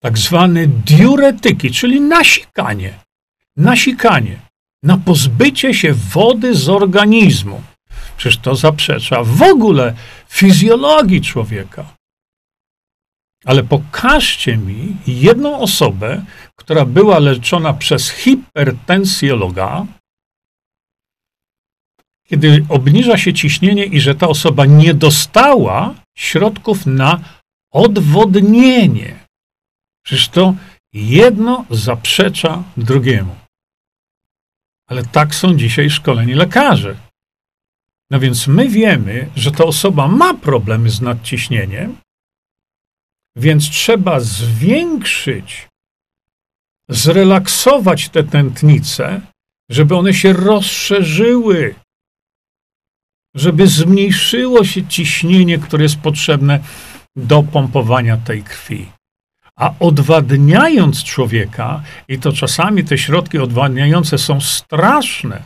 Tak 0.00 0.18
zwane 0.18 0.66
diuretyki, 0.66 1.70
czyli 1.70 2.00
nasikanie. 2.00 2.98
Nasikanie 3.56 4.38
na 4.82 4.96
pozbycie 4.96 5.74
się 5.74 5.94
wody 5.94 6.54
z 6.54 6.68
organizmu. 6.68 7.62
Przecież 8.16 8.38
to 8.38 8.54
zaprzecza 8.54 9.24
w 9.24 9.42
ogóle 9.42 9.94
fizjologii 10.28 11.20
człowieka. 11.20 11.94
Ale 13.44 13.62
pokażcie 13.62 14.56
mi 14.56 14.96
jedną 15.06 15.58
osobę, 15.58 16.24
która 16.56 16.84
była 16.84 17.18
leczona 17.18 17.74
przez 17.74 18.10
hipertensjologa, 18.10 19.86
kiedy 22.28 22.66
obniża 22.68 23.18
się 23.18 23.32
ciśnienie 23.34 23.84
i 23.84 24.00
że 24.00 24.14
ta 24.14 24.28
osoba 24.28 24.66
nie 24.66 24.94
dostała 24.94 25.94
środków 26.16 26.86
na 26.86 27.20
odwodnienie. 27.72 29.17
Przecież 30.08 30.28
to 30.28 30.54
jedno 30.92 31.64
zaprzecza 31.70 32.62
drugiemu. 32.76 33.36
Ale 34.86 35.04
tak 35.04 35.34
są 35.34 35.56
dzisiaj 35.56 35.90
szkoleni 35.90 36.34
lekarze. 36.34 36.96
No 38.10 38.20
więc 38.20 38.46
my 38.46 38.68
wiemy, 38.68 39.30
że 39.36 39.50
ta 39.50 39.64
osoba 39.64 40.08
ma 40.08 40.34
problemy 40.34 40.90
z 40.90 41.00
nadciśnieniem, 41.00 41.96
więc 43.36 43.70
trzeba 43.70 44.20
zwiększyć, 44.20 45.68
zrelaksować 46.88 48.08
te 48.08 48.24
tętnice, 48.24 49.20
żeby 49.70 49.96
one 49.96 50.14
się 50.14 50.32
rozszerzyły, 50.32 51.74
żeby 53.34 53.66
zmniejszyło 53.66 54.64
się 54.64 54.86
ciśnienie, 54.86 55.58
które 55.58 55.82
jest 55.82 55.98
potrzebne 55.98 56.60
do 57.16 57.42
pompowania 57.42 58.16
tej 58.16 58.42
krwi. 58.42 58.97
A 59.58 59.74
odwadniając 59.80 61.04
człowieka, 61.04 61.82
i 62.08 62.18
to 62.18 62.32
czasami 62.32 62.84
te 62.84 62.98
środki 62.98 63.38
odwadniające 63.38 64.18
są 64.18 64.40
straszne, 64.40 65.42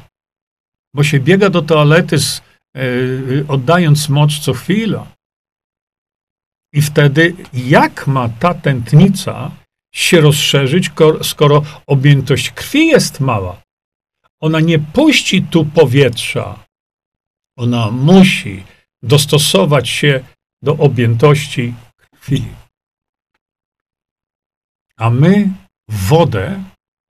bo 0.94 1.04
się 1.04 1.20
biega 1.20 1.50
do 1.50 1.62
toalety 1.62 2.18
z, 2.18 2.42
yy, 2.74 3.44
oddając 3.48 4.08
mocz 4.08 4.38
co 4.38 4.52
chwila. 4.52 5.06
I 6.72 6.82
wtedy 6.82 7.36
jak 7.52 8.06
ma 8.06 8.28
ta 8.28 8.54
tętnica 8.54 9.50
się 9.94 10.20
rozszerzyć, 10.20 10.90
skoro 11.22 11.62
objętość 11.86 12.50
krwi 12.50 12.86
jest 12.86 13.20
mała? 13.20 13.62
Ona 14.40 14.60
nie 14.60 14.78
puści 14.78 15.42
tu 15.42 15.64
powietrza. 15.64 16.58
Ona 17.56 17.90
musi 17.90 18.64
dostosować 19.02 19.88
się 19.88 20.24
do 20.62 20.76
objętości 20.76 21.74
krwi. 21.96 22.61
A 25.02 25.10
my 25.10 25.48
wodę, 25.88 26.62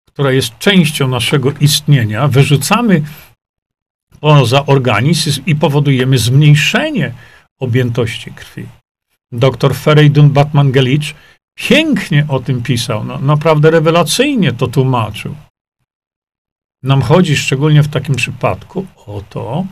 która 0.08 0.32
jest 0.32 0.58
częścią 0.58 1.08
naszego 1.08 1.52
istnienia, 1.52 2.28
wyrzucamy 2.28 3.02
poza 4.20 4.66
organizm 4.66 5.44
i 5.46 5.56
powodujemy 5.56 6.18
zmniejszenie 6.18 7.14
objętości 7.60 8.32
krwi. 8.32 8.66
Dr 9.32 9.76
Fereydun 9.76 10.30
Batman-Gelicz 10.30 11.14
pięknie 11.56 12.26
o 12.28 12.40
tym 12.40 12.64
pisał, 12.64 13.04
no, 13.04 13.20
naprawdę 13.20 13.72
rewelacyjnie 13.72 14.54
to 14.54 14.68
tłumaczył. 14.68 15.36
Nam 16.84 17.02
chodzi 17.02 17.38
szczególnie 17.38 17.84
w 17.84 17.88
takim 17.88 18.16
przypadku 18.16 18.88
o 18.96 19.22
to, 19.30 19.66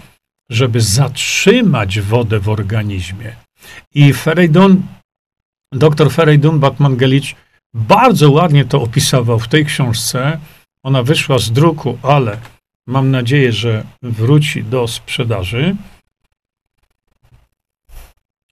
żeby 0.49 0.82
zatrzymać 0.82 1.99
wodę 1.99 2.39
w 2.39 2.49
organizmie. 2.49 3.36
I 3.93 4.13
Fereydun, 4.13 4.84
dr 5.73 6.12
Fereydun 6.12 6.60
Batman-Gelicz 6.60 7.36
bardzo 7.73 8.32
ładnie 8.32 8.65
to 8.65 8.82
opisywał 8.82 9.39
w 9.39 9.47
tej 9.47 9.65
książce. 9.65 10.39
Ona 10.84 11.03
wyszła 11.03 11.39
z 11.39 11.51
druku, 11.51 11.97
ale 12.03 12.38
mam 12.88 13.12
nadzieję, 13.12 13.51
że 13.51 13.86
wróci 14.01 14.63
do 14.63 14.88
sprzedaży. 14.88 15.75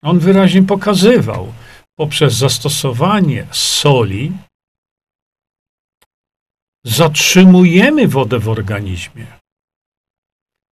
On 0.02 0.20
wyraźnie 0.20 0.64
pokazywał, 0.64 1.54
poprzez 1.96 2.34
zastosowanie 2.34 3.48
soli 3.52 4.32
zatrzymujemy 6.86 8.08
wodę 8.08 8.40
w 8.40 8.50
organizmie. 8.50 9.26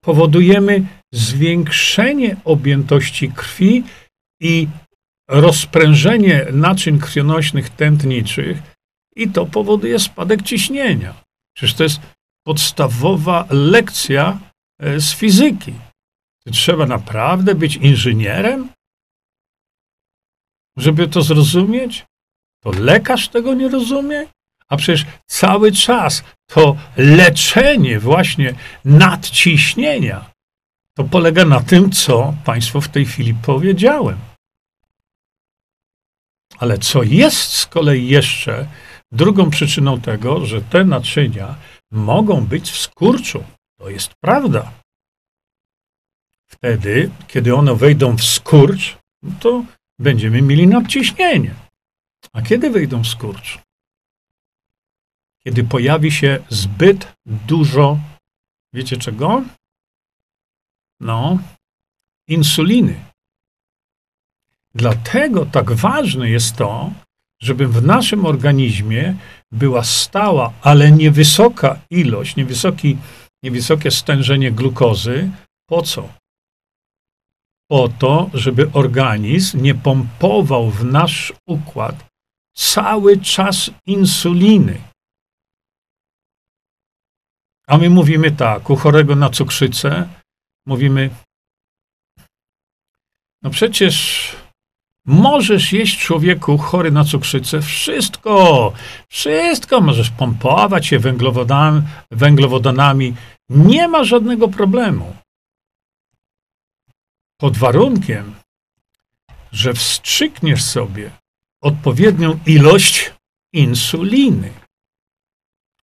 Powodujemy 0.03 0.85
zwiększenie 1.13 2.35
objętości 2.45 3.31
krwi 3.31 3.83
i 4.39 4.67
rozprężenie 5.27 6.45
naczyń 6.51 6.99
krwionośnych 6.99 7.69
tętniczych 7.69 8.57
i 9.15 9.29
to 9.29 9.45
powoduje 9.45 9.99
spadek 9.99 10.41
ciśnienia. 10.41 11.13
Przecież 11.55 11.73
to 11.73 11.83
jest 11.83 11.99
podstawowa 12.45 13.47
lekcja 13.49 14.39
e, 14.79 14.99
z 14.99 15.13
fizyki. 15.13 15.73
Trzeba 16.51 16.85
naprawdę 16.85 17.55
być 17.55 17.75
inżynierem, 17.75 18.69
żeby 20.77 21.07
to 21.07 21.21
zrozumieć? 21.21 22.05
To 22.63 22.71
lekarz 22.71 23.29
tego 23.29 23.53
nie 23.53 23.67
rozumie? 23.67 24.27
A 24.67 24.77
przecież 24.77 25.05
cały 25.25 25.71
czas 25.71 26.23
to 26.45 26.77
leczenie 26.97 27.99
właśnie 27.99 28.53
nadciśnienia 28.85 30.35
to 30.93 31.03
polega 31.03 31.45
na 31.45 31.61
tym, 31.61 31.91
co 31.91 32.33
Państwu 32.45 32.81
w 32.81 32.89
tej 32.89 33.05
chwili 33.05 33.33
powiedziałem. 33.33 34.17
Ale 36.57 36.77
co 36.77 37.03
jest 37.03 37.53
z 37.53 37.65
kolei 37.65 38.07
jeszcze 38.07 38.67
drugą 39.11 39.49
przyczyną 39.49 40.01
tego, 40.01 40.45
że 40.45 40.61
te 40.61 40.83
naczynia 40.83 41.55
mogą 41.91 42.45
być 42.45 42.71
w 42.71 42.77
skurczu, 42.77 43.43
to 43.79 43.89
jest 43.89 44.13
prawda. 44.23 44.71
Wtedy, 46.51 47.11
kiedy 47.27 47.55
one 47.55 47.75
wejdą 47.75 48.15
w 48.17 48.23
skurcz, 48.23 48.97
to 49.39 49.65
będziemy 49.99 50.41
mieli 50.41 50.67
nadciśnienie. 50.67 51.55
A 52.33 52.41
kiedy 52.41 52.69
wejdą 52.69 53.03
w 53.03 53.07
skurcz? 53.07 53.59
Kiedy 55.43 55.63
pojawi 55.63 56.11
się 56.11 56.43
zbyt 56.49 57.13
dużo, 57.25 57.99
wiecie 58.73 58.97
czego? 58.97 59.43
No, 60.99 61.39
insuliny. 62.27 63.14
Dlatego 64.75 65.45
tak 65.45 65.71
ważne 65.71 66.29
jest 66.29 66.55
to, 66.55 66.91
żeby 67.41 67.67
w 67.67 67.85
naszym 67.85 68.25
organizmie 68.25 69.15
była 69.51 69.83
stała, 69.83 70.53
ale 70.61 70.91
niewysoka 70.91 71.79
ilość, 71.89 72.35
niewysoki, 72.35 72.97
niewysokie 73.43 73.91
stężenie 73.91 74.51
glukozy. 74.51 75.31
Po 75.69 75.81
co? 75.81 76.09
Po 77.69 77.89
to, 77.99 78.29
żeby 78.33 78.71
organizm 78.71 79.61
nie 79.61 79.75
pompował 79.75 80.71
w 80.71 80.85
nasz 80.85 81.33
układ 81.47 82.05
cały 82.55 83.17
czas 83.17 83.71
insuliny. 83.85 84.81
A 87.67 87.77
my 87.77 87.89
mówimy 87.89 88.31
tak, 88.31 88.69
u 88.69 88.75
chorego 88.75 89.15
na 89.15 89.29
cukrzycę 89.29 90.09
mówimy, 90.65 91.09
no 93.41 93.49
przecież 93.49 94.35
Możesz 95.05 95.73
jeść 95.73 95.99
człowieku 95.99 96.57
chory 96.57 96.91
na 96.91 97.03
cukrzycę 97.03 97.61
wszystko, 97.61 98.73
wszystko 99.09 99.81
możesz 99.81 100.09
pompować 100.09 100.87
się 100.87 100.99
węglowodanami, 100.99 101.81
węglowodanami. 102.11 103.15
Nie 103.49 103.87
ma 103.87 104.03
żadnego 104.03 104.47
problemu. 104.47 105.15
Pod 107.37 107.57
warunkiem, 107.57 108.35
że 109.51 109.73
wstrzykniesz 109.73 110.63
sobie 110.63 111.11
odpowiednią 111.61 112.39
ilość 112.45 113.13
insuliny. 113.53 114.51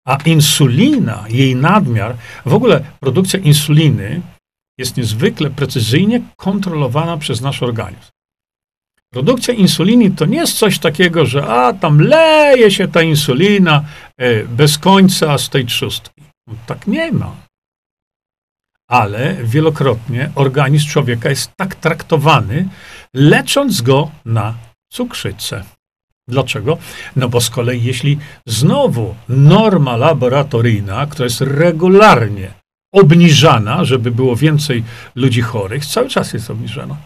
A 0.06 0.18
insulina, 0.26 1.26
jej 1.30 1.56
nadmiar, 1.56 2.18
w 2.46 2.54
ogóle 2.54 2.84
produkcja 3.00 3.40
insuliny 3.40 4.22
jest 4.78 4.98
niezwykle 4.98 5.50
precyzyjnie 5.50 6.22
kontrolowana 6.38 7.18
przez 7.18 7.42
nasz 7.42 7.64
organizm. 7.64 8.12
Produkcja 9.14 9.54
insuliny 9.54 10.12
to 10.12 10.26
nie 10.26 10.38
jest 10.38 10.58
coś 10.58 10.80
takiego, 10.80 11.26
że 11.26 11.48
a 11.48 11.74
tam 11.74 12.00
leje 12.00 12.72
się 12.72 12.88
ta 12.88 13.02
insulina 13.02 13.84
e, 14.18 14.44
bez 14.44 14.78
końca 14.78 15.38
z 15.38 15.50
tej 15.50 15.66
trzustki. 15.66 16.22
No, 16.48 16.54
tak 16.66 16.88
nie 16.88 17.12
ma. 17.12 17.36
Ale 18.90 19.38
wielokrotnie 19.44 20.32
organizm 20.36 20.88
człowieka 20.88 21.30
jest 21.30 21.52
tak 21.56 21.76
traktowany, 21.76 22.68
lecząc 23.14 23.82
go 23.82 24.12
na 24.26 24.54
cukrzycę. 24.90 25.64
Dlaczego? 26.28 26.78
No 27.16 27.30
bo 27.30 27.42
z 27.42 27.50
kolei, 27.50 27.84
jeśli 27.84 28.18
znowu 28.46 29.16
norma 29.30 29.98
laboratoryjna, 29.98 31.06
która 31.06 31.24
jest 31.24 31.42
regularnie 31.42 32.52
obniżana, 32.94 33.86
żeby 33.86 34.12
było 34.12 34.36
więcej 34.36 34.84
ludzi 35.16 35.42
chorych, 35.42 35.86
cały 35.86 36.10
czas 36.10 36.34
jest 36.34 36.50
obniżana, 36.50 36.98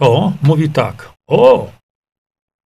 to 0.00 0.32
mówi 0.42 0.70
tak: 0.70 1.12
O, 1.26 1.72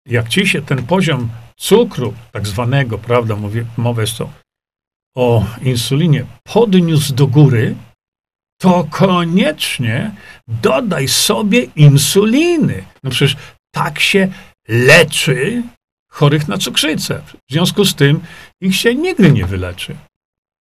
jak 0.07 0.28
ci 0.28 0.47
się 0.47 0.62
ten 0.62 0.87
poziom 0.87 1.28
cukru, 1.57 2.14
tak 2.32 2.47
zwanego, 2.47 2.99
prawda, 2.99 3.37
mówię, 3.37 3.64
mowa 3.76 4.01
jest 4.01 4.18
to 4.18 4.30
o 5.16 5.45
insulinie, 5.62 6.24
podniósł 6.43 7.14
do 7.14 7.26
góry, 7.26 7.74
to 8.61 8.87
koniecznie 8.91 10.14
dodaj 10.49 11.09
sobie 11.09 11.62
insuliny. 11.76 12.85
No 13.03 13.11
przecież 13.11 13.37
tak 13.74 14.01
się 14.01 14.28
leczy 14.68 15.62
chorych 16.11 16.49
na 16.49 16.59
cukrzycę. 16.59 17.22
W 17.49 17.53
związku 17.53 17.85
z 17.85 17.95
tym 17.95 18.20
ich 18.61 18.76
się 18.76 18.95
nigdy 18.95 19.32
nie 19.32 19.47
wyleczy. 19.47 19.97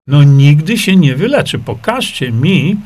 No 0.08 0.24
nigdy 0.24 0.78
się 0.78 0.96
nie 0.96 1.16
wyleczy. 1.16 1.60
Pokażcie 1.60 2.32
mi 2.32 2.78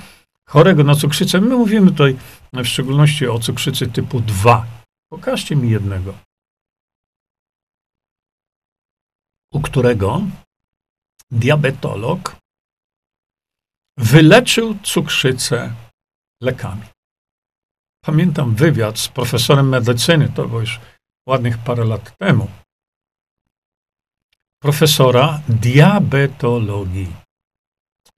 chorego 0.49 0.83
na 0.83 0.95
cukrzycę. 0.95 1.41
My 1.41 1.55
mówimy 1.55 1.91
tutaj 1.91 2.17
w 2.53 2.65
szczególności 2.65 3.27
o 3.27 3.39
cukrzycy 3.39 3.87
typu 3.87 4.19
2. 4.19 4.65
Pokażcie 5.11 5.55
mi 5.55 5.69
jednego, 5.69 6.13
u 9.53 9.61
którego 9.61 10.21
diabetolog 11.31 12.35
wyleczył 13.97 14.77
cukrzycę 14.83 15.73
lekami. 16.41 16.85
Pamiętam 18.05 18.55
wywiad 18.55 18.99
z 18.99 19.07
profesorem 19.07 19.69
medycyny, 19.69 20.29
to 20.29 20.47
było 20.47 20.59
już 20.59 20.79
ładnych 21.29 21.57
parę 21.57 21.85
lat 21.85 22.17
temu. 22.17 22.47
Profesora 24.61 25.41
diabetologii, 25.49 27.15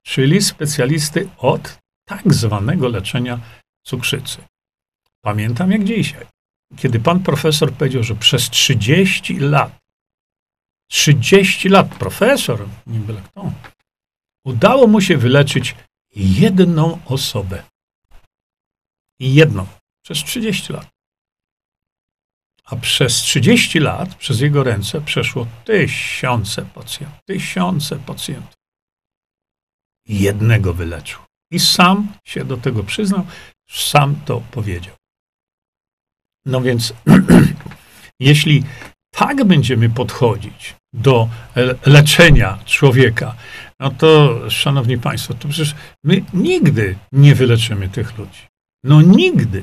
czyli 0.06 0.42
specjalisty 0.42 1.28
od 1.38 1.79
tak 2.10 2.34
zwanego 2.34 2.88
leczenia 2.88 3.40
cukrzycy. 3.82 4.38
Pamiętam 5.20 5.70
jak 5.70 5.84
dzisiaj, 5.84 6.26
kiedy 6.76 7.00
pan 7.00 7.22
profesor 7.22 7.72
powiedział, 7.72 8.02
że 8.02 8.14
przez 8.14 8.50
30 8.50 9.38
lat, 9.38 9.78
30 10.88 11.68
lat 11.68 11.94
profesor, 11.94 12.68
nie 12.86 12.98
byle 13.00 13.22
kto, 13.22 13.52
udało 14.44 14.86
mu 14.86 15.00
się 15.00 15.16
wyleczyć 15.16 15.76
jedną 16.16 17.00
osobę. 17.04 17.62
Jedną. 19.18 19.66
Przez 20.04 20.18
30 20.18 20.72
lat. 20.72 20.86
A 22.64 22.76
przez 22.76 23.14
30 23.14 23.80
lat 23.80 24.14
przez 24.14 24.40
jego 24.40 24.64
ręce 24.64 25.00
przeszło 25.00 25.46
tysiące 25.64 26.62
pacjentów. 26.62 27.18
Tysiące 27.26 27.96
pacjentów. 27.96 28.54
Jednego 30.08 30.74
wyleczył. 30.74 31.29
I 31.50 31.58
sam 31.58 32.12
się 32.24 32.44
do 32.44 32.56
tego 32.56 32.84
przyznał, 32.84 33.26
sam 33.70 34.16
to 34.24 34.42
powiedział. 34.50 34.94
No 36.46 36.60
więc, 36.60 36.94
jeśli 38.20 38.64
tak 39.10 39.44
będziemy 39.44 39.90
podchodzić 39.90 40.74
do 40.92 41.28
leczenia 41.86 42.58
człowieka, 42.64 43.34
no 43.80 43.90
to, 43.90 44.40
szanowni 44.50 44.98
państwo, 44.98 45.34
to 45.34 45.48
przecież 45.48 45.74
my 46.04 46.24
nigdy 46.32 46.98
nie 47.12 47.34
wyleczymy 47.34 47.88
tych 47.88 48.18
ludzi. 48.18 48.46
No 48.84 49.02
nigdy. 49.02 49.62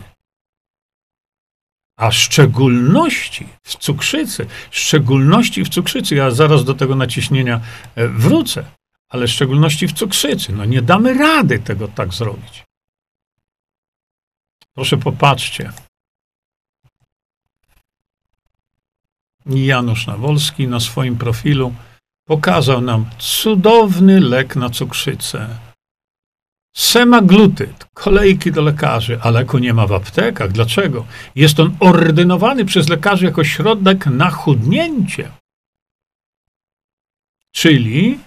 A 1.99 2.11
szczególności 2.11 3.47
w 3.63 3.75
cukrzycy, 3.75 4.47
szczególności 4.71 5.63
w 5.63 5.69
cukrzycy, 5.69 6.15
ja 6.15 6.31
zaraz 6.31 6.63
do 6.63 6.73
tego 6.73 6.95
naciśnienia 6.95 7.61
e, 7.95 8.07
wrócę, 8.07 8.65
ale 9.09 9.27
szczególności 9.27 9.87
w 9.87 9.93
cukrzycy, 9.93 10.53
no 10.53 10.65
nie 10.65 10.81
damy 10.81 11.13
rady 11.13 11.59
tego 11.59 11.87
tak 11.87 12.13
zrobić. 12.13 12.63
Proszę 14.73 14.97
popatrzcie. 14.97 15.71
Janusz 19.45 20.07
Nawolski 20.07 20.67
na 20.67 20.79
swoim 20.79 21.17
profilu 21.17 21.73
pokazał 22.25 22.81
nam 22.81 23.09
cudowny 23.19 24.19
lek 24.19 24.55
na 24.55 24.69
cukrzycę. 24.69 25.57
Semaglutyd, 26.75 27.85
kolejki 27.93 28.51
do 28.51 28.61
lekarzy, 28.61 29.19
a 29.21 29.29
leku 29.29 29.57
nie 29.57 29.73
ma 29.73 29.87
w 29.87 29.93
aptekach. 29.93 30.51
Dlaczego? 30.51 31.05
Jest 31.35 31.59
on 31.59 31.77
ordynowany 31.79 32.65
przez 32.65 32.89
lekarzy 32.89 33.25
jako 33.25 33.43
środek 33.43 34.05
na 34.05 34.29
chudnięcie. 34.29 35.31
Czyli 37.51 38.19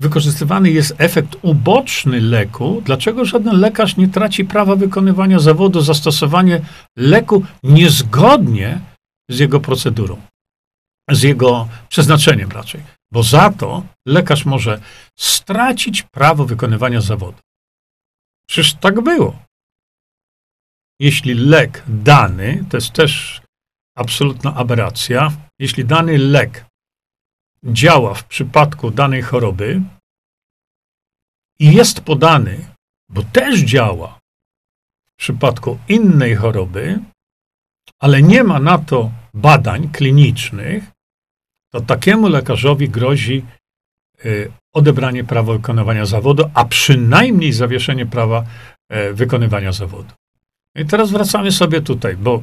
wykorzystywany 0.00 0.70
jest 0.70 0.94
efekt 0.98 1.36
uboczny 1.42 2.20
leku. 2.20 2.82
Dlaczego 2.84 3.24
żaden 3.24 3.60
lekarz 3.60 3.96
nie 3.96 4.08
traci 4.08 4.44
prawa 4.44 4.76
wykonywania 4.76 5.38
zawodu 5.38 5.80
zastosowanie 5.80 6.60
leku 6.96 7.44
niezgodnie 7.62 8.80
z 9.30 9.38
jego 9.38 9.60
procedurą, 9.60 10.22
z 11.10 11.22
jego 11.22 11.68
przeznaczeniem 11.88 12.50
raczej? 12.50 12.82
Bo 13.12 13.22
za 13.22 13.50
to 13.50 13.86
lekarz 14.08 14.44
może 14.44 14.80
stracić 15.18 16.02
prawo 16.02 16.44
wykonywania 16.44 17.00
zawodu. 17.00 17.38
Przecież 18.48 18.74
tak 18.74 19.00
było. 19.00 19.38
Jeśli 21.00 21.34
lek 21.34 21.82
dany, 21.88 22.64
to 22.70 22.76
jest 22.76 22.92
też 22.92 23.42
absolutna 23.96 24.54
aberracja, 24.54 25.32
jeśli 25.58 25.84
dany 25.84 26.18
lek 26.18 26.66
działa 27.66 28.14
w 28.14 28.24
przypadku 28.24 28.90
danej 28.90 29.22
choroby 29.22 29.80
i 31.58 31.74
jest 31.74 32.00
podany, 32.00 32.66
bo 33.08 33.22
też 33.22 33.60
działa 33.60 34.18
w 35.12 35.16
przypadku 35.16 35.78
innej 35.88 36.34
choroby, 36.34 36.98
ale 37.98 38.22
nie 38.22 38.44
ma 38.44 38.58
na 38.58 38.78
to 38.78 39.10
badań 39.34 39.88
klinicznych, 39.88 40.84
to 41.72 41.80
takiemu 41.80 42.28
lekarzowi 42.28 42.88
grozi 42.88 43.44
y, 44.24 44.52
odebranie 44.72 45.24
prawa 45.24 45.52
wykonywania 45.52 46.06
zawodu, 46.06 46.50
a 46.54 46.64
przynajmniej 46.64 47.52
zawieszenie 47.52 48.06
prawa 48.06 48.44
y, 48.92 49.14
wykonywania 49.14 49.72
zawodu. 49.72 50.14
I 50.74 50.86
teraz 50.86 51.10
wracamy 51.10 51.52
sobie 51.52 51.80
tutaj, 51.80 52.16
bo 52.16 52.42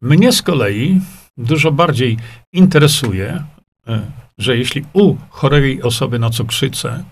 mnie 0.00 0.32
z 0.32 0.42
kolei 0.42 1.00
dużo 1.36 1.72
bardziej 1.72 2.16
interesuje, 2.52 3.44
że 4.38 4.56
jeśli 4.56 4.84
u 4.92 5.16
chorej 5.30 5.82
osoby 5.82 6.18
na 6.18 6.30
cukrzycę 6.30 7.04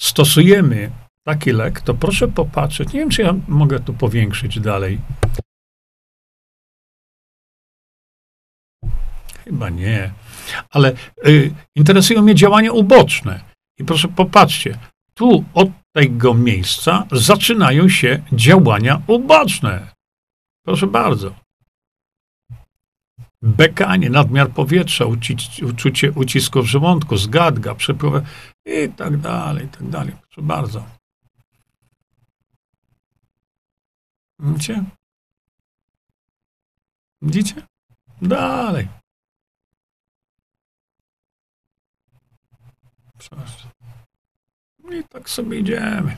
stosujemy 0.00 0.90
taki 1.26 1.52
lek, 1.52 1.80
to 1.80 1.94
proszę 1.94 2.28
popatrzeć. 2.28 2.92
Nie 2.92 3.00
wiem, 3.00 3.10
czy 3.10 3.22
ja 3.22 3.34
mogę 3.48 3.80
tu 3.80 3.94
powiększyć 3.94 4.60
dalej. 4.60 4.98
Chyba 9.44 9.70
nie. 9.70 10.12
Ale 10.70 10.92
y, 11.26 11.54
interesują 11.76 12.22
mnie 12.22 12.34
działania 12.34 12.72
uboczne. 12.72 13.40
I 13.78 13.84
proszę 13.84 14.08
popatrzcie, 14.08 14.78
tu 15.14 15.44
od 15.54 15.68
tego 15.94 16.34
miejsca 16.34 17.06
zaczynają 17.12 17.88
się 17.88 18.22
działania 18.32 19.02
uboczne. 19.06 19.94
Proszę 20.64 20.86
bardzo. 20.86 21.34
Bekanie, 23.42 24.10
nadmiar 24.10 24.50
powietrza, 24.50 25.04
uci- 25.04 25.64
uczucie 25.70 26.12
ucisku 26.12 26.62
w 26.62 26.66
żołądku, 26.66 27.16
zgadga, 27.16 27.74
przepływ 27.74 28.24
i 28.66 28.88
tak 28.96 29.16
dalej, 29.16 29.66
i 29.66 29.68
tak 29.68 29.88
dalej. 29.88 30.16
Proszę 30.22 30.42
bardzo. 30.42 30.84
Widzicie? 34.38 34.84
Widzicie? 37.22 37.62
Dalej. 38.22 38.88
I 44.90 45.04
tak 45.08 45.30
sobie 45.30 45.58
idziemy. 45.58 46.16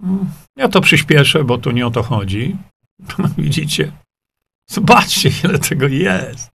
Mm, 0.00 0.26
ja 0.56 0.68
to 0.68 0.80
przyspieszę, 0.80 1.44
bo 1.44 1.58
tu 1.58 1.70
nie 1.70 1.86
o 1.86 1.90
to 1.90 2.02
chodzi. 2.02 2.56
Widzicie? 3.38 3.92
Zobaczcie, 4.66 5.30
ile 5.44 5.58
tego 5.58 5.88
jest. 5.88 6.50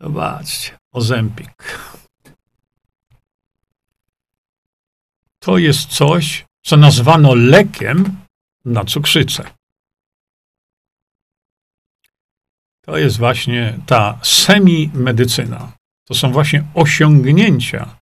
Zobaczcie. 0.00 0.78
Ozempik. 0.92 1.78
To 5.38 5.58
jest 5.58 5.88
coś, 5.88 6.44
co 6.62 6.76
nazwano 6.76 7.34
lekiem 7.34 8.20
na 8.64 8.84
cukrzycę. 8.84 9.50
To 12.84 12.96
jest 12.96 13.18
właśnie 13.18 13.78
ta 13.86 14.18
semi-medycyna. 14.22 15.72
To 16.04 16.14
są 16.14 16.32
właśnie 16.32 16.64
osiągnięcia 16.74 17.98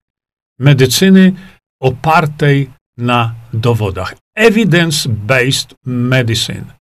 medycyny 0.59 1.33
opartej 1.81 2.71
na 2.97 3.35
dowodach. 3.53 4.17
Evidence-based 4.39 5.75
medicine. 5.85 6.82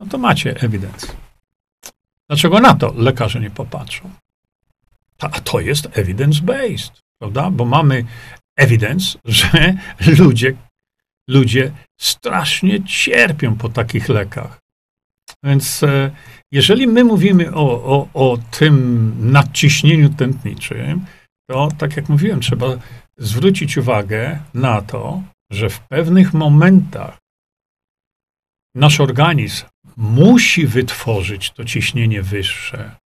No 0.00 0.06
to 0.06 0.18
macie 0.18 0.60
evidence. 0.60 1.06
Dlaczego 2.28 2.60
na 2.60 2.74
to 2.74 2.92
lekarze 2.96 3.40
nie 3.40 3.50
popatrzą? 3.50 4.10
A 5.18 5.40
to 5.40 5.60
jest 5.60 5.86
evidence-based, 5.86 6.92
prawda? 7.18 7.50
Bo 7.50 7.64
mamy 7.64 8.04
evidence, 8.56 9.18
że 9.24 9.74
ludzie, 10.18 10.54
ludzie 11.28 11.72
strasznie 12.00 12.84
cierpią 12.84 13.56
po 13.56 13.68
takich 13.68 14.08
lekach. 14.08 14.58
Więc 15.42 15.82
e, 15.82 16.10
jeżeli 16.52 16.86
my 16.86 17.04
mówimy 17.04 17.54
o, 17.54 17.84
o, 17.84 18.08
o 18.14 18.38
tym 18.50 19.14
nadciśnieniu 19.32 20.08
tętniczym, 20.08 21.06
to 21.50 21.68
tak 21.78 21.96
jak 21.96 22.08
mówiłem, 22.08 22.40
trzeba 22.40 22.66
zwrócić 23.18 23.76
uwagę 23.76 24.40
na 24.54 24.82
to, 24.82 25.22
że 25.50 25.70
w 25.70 25.80
pewnych 25.80 26.34
momentach 26.34 27.18
nasz 28.74 29.00
organizm 29.00 29.66
musi 29.96 30.66
wytworzyć 30.66 31.50
to 31.50 31.64
ciśnienie 31.64 32.22
wyższe, 32.22 32.96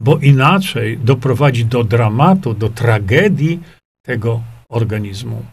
bo 0.00 0.18
inaczej 0.18 0.98
doprowadzi 0.98 1.64
do 1.64 1.84
dramatu, 1.84 2.54
do 2.54 2.68
tragedii 2.68 3.60
tego 4.04 4.42
organizmu. 4.68 5.46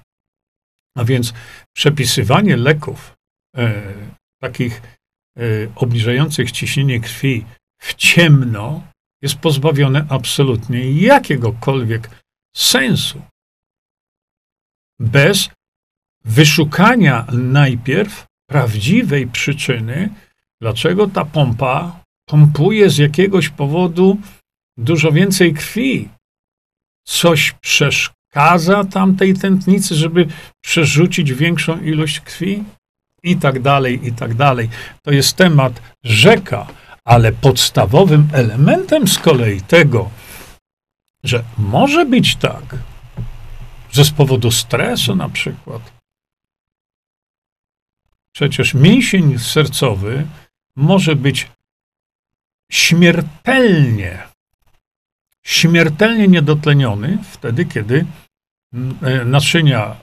A 0.98 1.04
więc 1.04 1.34
przepisywanie 1.76 2.58
leków 2.58 3.14
e, 3.58 3.94
takich 4.42 4.82
e, 5.38 5.42
obniżających 5.76 6.52
ciśnienie 6.52 7.00
krwi 7.00 7.46
w 7.82 7.94
ciemno 7.94 8.84
jest 9.22 9.36
pozbawione 9.36 10.06
absolutnie 10.10 10.92
jakiegokolwiek 10.92 12.10
sensu. 12.56 13.22
Bez 15.00 15.50
wyszukania 16.26 17.28
najpierw 17.32 18.26
prawdziwej 18.50 19.28
przyczyny, 19.28 20.10
dlaczego 20.62 21.08
ta 21.08 21.26
pompa 21.26 22.02
pompuje 22.26 22.90
z 22.90 22.98
jakiegoś 22.98 23.50
powodu 23.50 24.18
dużo 24.78 25.12
więcej 25.12 25.54
krwi. 25.54 26.10
Coś 27.08 27.52
przeszkadza 27.52 28.84
tamtej 28.84 29.34
tętnicy, 29.34 29.96
żeby 29.96 30.28
przerzucić 30.62 31.34
większą 31.34 31.80
ilość 31.82 32.20
krwi? 32.20 32.64
I 33.24 33.38
tak 33.38 33.62
dalej, 33.62 34.08
i 34.08 34.14
tak 34.14 34.34
dalej. 34.34 34.70
To 35.02 35.12
jest 35.12 35.36
temat 35.36 35.82
rzeka, 36.04 36.68
ale 37.06 37.32
podstawowym 37.32 38.28
elementem 38.34 39.08
z 39.08 39.20
kolei 39.20 39.62
tego, 39.62 40.10
że 41.24 41.44
może 41.58 42.06
być 42.06 42.36
tak, 42.36 42.76
że 43.92 44.06
z 44.06 44.12
powodu 44.12 44.52
stresu 44.52 45.16
na 45.16 45.30
przykład, 45.30 45.92
przecież 48.36 48.74
mięsień 48.74 49.40
sercowy 49.40 50.28
może 50.82 51.16
być 51.16 51.48
śmiertelnie, 52.72 54.28
śmiertelnie 55.44 56.28
niedotleniony 56.28 57.18
wtedy, 57.32 57.66
kiedy 57.66 58.06
mm, 58.74 58.98
e, 59.02 59.26
naczynia 59.26 59.82
e, 59.86 59.94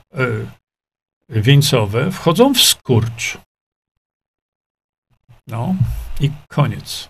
wieńcowe 1.29 2.11
wchodzą 2.11 2.53
w 2.53 2.61
skurcz. 2.61 3.37
No 5.47 5.75
i 6.19 6.31
koniec. 6.47 7.09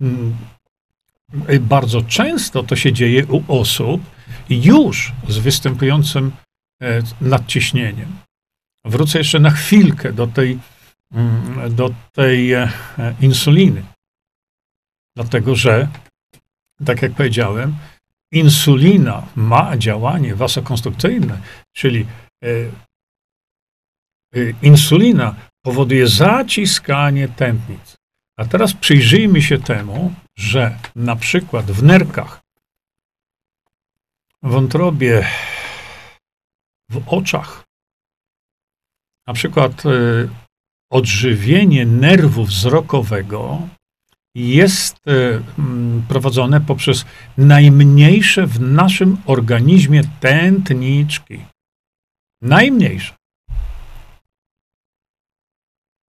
Mm, 0.00 0.36
e, 1.46 1.60
bardzo 1.60 2.02
często 2.02 2.62
to 2.62 2.76
się 2.76 2.92
dzieje 2.92 3.26
u 3.26 3.60
osób 3.60 4.00
już 4.50 5.12
z 5.28 5.38
występującym 5.38 6.32
nadciśnieniem. 7.20 8.16
Wrócę 8.84 9.18
jeszcze 9.18 9.40
na 9.40 9.50
chwilkę 9.50 10.12
do 10.12 10.26
tej 10.26 10.58
do 11.70 11.90
tej 12.12 12.52
e, 12.52 12.68
insuliny. 13.20 13.84
Dlatego, 15.16 15.54
że, 15.54 15.88
tak 16.84 17.02
jak 17.02 17.12
powiedziałem, 17.12 17.76
insulina 18.32 19.26
ma 19.36 19.76
działanie 19.76 20.34
wasokonstrukcyjne, 20.34 21.38
czyli 21.72 22.06
e, 22.44 22.48
e, 22.48 22.70
insulina 24.62 25.34
powoduje 25.64 26.06
zaciskanie 26.06 27.28
tętnic. 27.28 27.96
A 28.36 28.44
teraz 28.44 28.72
przyjrzyjmy 28.72 29.42
się 29.42 29.58
temu, 29.58 30.14
że 30.36 30.78
na 30.96 31.16
przykład 31.16 31.70
w 31.70 31.82
nerkach, 31.82 32.40
wątrobie, 34.42 35.26
w 36.90 37.08
oczach, 37.08 37.64
na 39.26 39.34
przykład 39.34 39.82
odżywienie 40.94 41.86
nerwu 41.86 42.44
wzrokowego 42.44 43.68
jest 44.34 44.96
e, 45.06 45.40
prowadzone 46.08 46.60
poprzez 46.60 47.04
najmniejsze 47.38 48.46
w 48.46 48.60
naszym 48.60 49.16
organizmie 49.26 50.02
tętniczki. 50.20 51.44
Najmniejsze. 52.42 53.14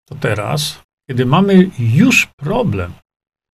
To 0.08 0.14
teraz, 0.20 0.82
kiedy 1.08 1.26
mamy 1.26 1.70
już 1.78 2.26
problem 2.26 2.92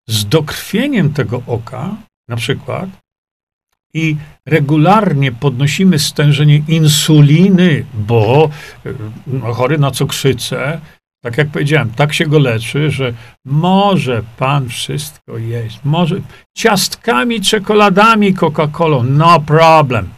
z 0.08 0.28
dokrwieniem 0.28 1.12
tego 1.12 1.42
oka, 1.46 1.96
na 2.28 2.36
przykład, 2.36 2.90
i 3.94 4.16
regularnie 4.46 5.32
podnosimy 5.32 5.98
stężenie 5.98 6.62
insuliny, 6.68 7.84
bo 7.94 8.50
e, 9.44 9.52
chory 9.52 9.78
na 9.78 9.90
cukrzycę 9.90 10.80
tak 11.20 11.38
jak 11.38 11.48
powiedziałem, 11.48 11.90
tak 11.90 12.12
się 12.14 12.26
go 12.26 12.38
leczy, 12.38 12.90
że 12.90 13.14
może 13.44 14.22
pan 14.36 14.68
wszystko 14.68 15.38
jeść. 15.38 15.80
Może 15.84 16.20
ciastkami, 16.56 17.40
czekoladami, 17.40 18.34
Coca-Colą, 18.34 19.04
no 19.04 19.40
problem. 19.40 20.08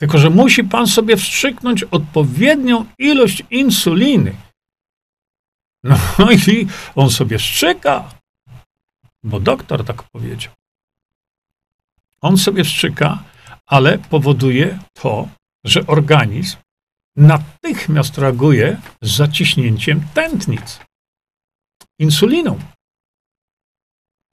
Tylko, 0.00 0.18
że 0.18 0.30
musi 0.30 0.64
pan 0.64 0.86
sobie 0.86 1.16
wstrzyknąć 1.16 1.84
odpowiednią 1.84 2.84
ilość 2.98 3.42
insuliny. 3.50 4.34
No 6.18 6.32
i 6.48 6.66
on 6.94 7.10
sobie 7.10 7.38
wstrzyka, 7.38 8.08
bo 9.22 9.40
doktor 9.40 9.84
tak 9.84 10.02
powiedział. 10.02 10.52
On 12.20 12.36
sobie 12.36 12.64
wstrzyka, 12.64 13.22
ale 13.66 13.98
powoduje 13.98 14.78
to, 14.92 15.28
że 15.64 15.86
organizm 15.86 16.56
natychmiast 17.16 18.18
reaguje 18.18 18.80
z 19.02 19.16
zaciśnięciem 19.16 20.02
tętnic, 20.14 20.80
insuliną. 21.98 22.58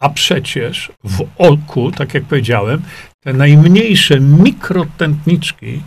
A 0.01 0.09
przecież 0.09 0.91
w 1.03 1.27
oku, 1.37 1.91
tak 1.91 2.13
jak 2.13 2.25
powiedziałem, 2.25 2.81
te 3.19 3.33
najmniejsze 3.33 4.19
mikrotętniczki, 4.19 5.81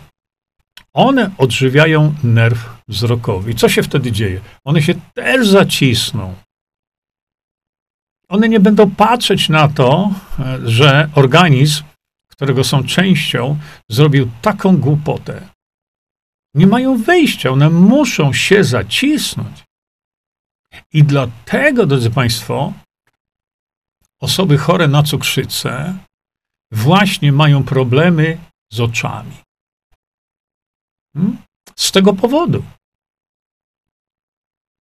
one 0.92 1.30
odżywiają 1.38 2.14
nerw 2.24 2.82
wzrokowy. 2.88 3.50
I 3.50 3.54
co 3.54 3.68
się 3.68 3.82
wtedy 3.82 4.12
dzieje? 4.12 4.40
One 4.64 4.82
się 4.82 4.94
też 5.14 5.48
zacisną. 5.48 6.34
One 8.28 8.48
nie 8.48 8.60
będą 8.60 8.90
patrzeć 8.90 9.48
na 9.48 9.68
to, 9.68 10.10
że 10.64 11.10
organizm, 11.14 11.84
którego 12.30 12.64
są 12.64 12.84
częścią, 12.84 13.58
zrobił 13.90 14.30
taką 14.42 14.76
głupotę, 14.76 15.48
nie 16.56 16.66
mają 16.66 16.96
wyjścia, 16.96 17.50
one 17.50 17.70
muszą 17.70 18.32
się 18.32 18.64
zacisnąć. 18.64 19.64
I 20.92 21.04
dlatego, 21.04 21.86
drodzy 21.86 22.10
Państwo, 22.10 22.72
osoby 24.20 24.58
chore 24.58 24.88
na 24.88 25.02
cukrzycę 25.02 25.98
właśnie 26.70 27.32
mają 27.32 27.64
problemy 27.64 28.38
z 28.72 28.80
oczami. 28.80 29.36
Hmm? 31.14 31.36
Z 31.76 31.92
tego 31.92 32.12
powodu. 32.12 32.64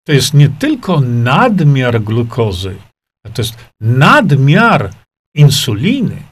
To 0.07 0.13
jest 0.13 0.35
nie 0.35 0.49
tylko 0.49 1.01
nadmiar 1.01 2.03
glukozy, 2.03 2.79
to 3.35 3.43
jest 3.43 3.57
nadmiar 3.81 4.91
insuliny. 5.35 6.23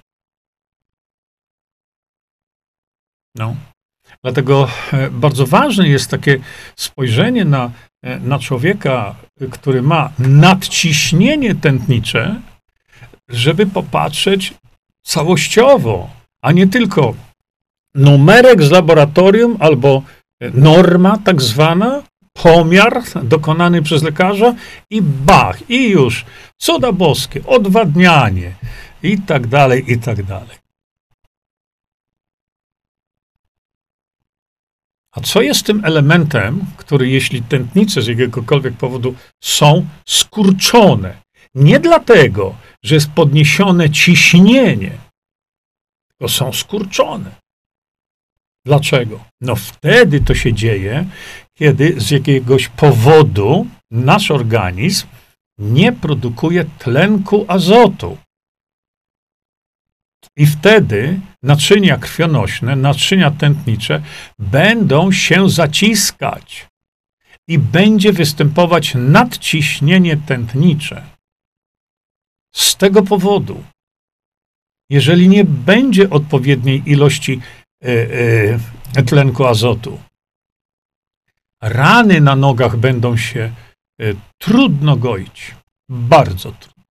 No. 3.34 3.56
Dlatego 4.22 4.68
e, 4.92 5.10
bardzo 5.10 5.46
ważne 5.46 5.88
jest 5.88 6.10
takie 6.10 6.38
spojrzenie 6.76 7.44
na, 7.44 7.70
e, 8.02 8.20
na 8.20 8.38
człowieka, 8.38 9.14
który 9.50 9.82
ma 9.82 10.10
nadciśnienie 10.18 11.54
tętnicze, 11.54 12.40
żeby 13.28 13.66
popatrzeć 13.66 14.54
całościowo, 15.02 16.10
a 16.42 16.52
nie 16.52 16.66
tylko 16.66 17.14
numerek 17.94 18.62
z 18.62 18.70
laboratorium 18.70 19.56
albo 19.60 20.02
norma 20.54 21.18
tak 21.24 21.42
zwana, 21.42 22.02
pomiar 22.32 23.02
dokonany 23.22 23.82
przez 23.82 24.02
lekarza 24.02 24.54
i 24.90 25.02
bach, 25.02 25.70
i 25.70 25.88
już 25.90 26.24
cuda 26.56 26.92
boskie, 26.92 27.40
odwadnianie 27.46 28.52
i 29.02 29.18
tak 29.18 29.46
dalej, 29.46 29.92
i 29.92 29.98
tak 29.98 30.22
dalej. 30.22 30.61
A 35.12 35.20
co 35.20 35.42
jest 35.42 35.66
tym 35.66 35.84
elementem, 35.84 36.64
który 36.76 37.08
jeśli 37.08 37.42
tętnice 37.42 38.02
z 38.02 38.06
jakiegokolwiek 38.06 38.74
powodu 38.76 39.14
są 39.42 39.86
skurczone, 40.06 41.22
Nie 41.54 41.80
dlatego, 41.80 42.54
że 42.82 42.94
jest 42.94 43.10
podniesione 43.10 43.90
ciśnienie, 43.90 44.98
tylko 46.08 46.28
są 46.28 46.52
skurczone. 46.52 47.30
Dlaczego? 48.66 49.24
No 49.40 49.56
wtedy 49.56 50.20
to 50.20 50.34
się 50.34 50.52
dzieje, 50.52 51.06
kiedy 51.54 52.00
z 52.00 52.10
jakiegoś 52.10 52.68
powodu 52.68 53.66
nasz 53.90 54.30
organizm 54.30 55.06
nie 55.58 55.92
produkuje 55.92 56.64
tlenku 56.78 57.44
azotu. 57.48 58.18
I 60.36 60.46
wtedy 60.46 61.20
naczynia 61.42 61.98
krwionośne, 61.98 62.76
naczynia 62.76 63.30
tętnicze 63.30 64.02
będą 64.38 65.12
się 65.12 65.50
zaciskać 65.50 66.68
i 67.48 67.58
będzie 67.58 68.12
występować 68.12 68.94
nadciśnienie 68.94 70.16
tętnicze. 70.16 71.06
Z 72.54 72.76
tego 72.76 73.02
powodu, 73.02 73.64
jeżeli 74.90 75.28
nie 75.28 75.44
będzie 75.44 76.10
odpowiedniej 76.10 76.82
ilości 76.86 77.40
e, 77.84 77.88
e, 78.96 79.02
tlenku 79.02 79.44
azotu, 79.44 80.00
rany 81.60 82.20
na 82.20 82.36
nogach 82.36 82.76
będą 82.76 83.16
się 83.16 83.52
e, 84.00 84.04
trudno 84.38 84.96
goić. 84.96 85.54
Bardzo 85.88 86.52
trudno. 86.52 86.84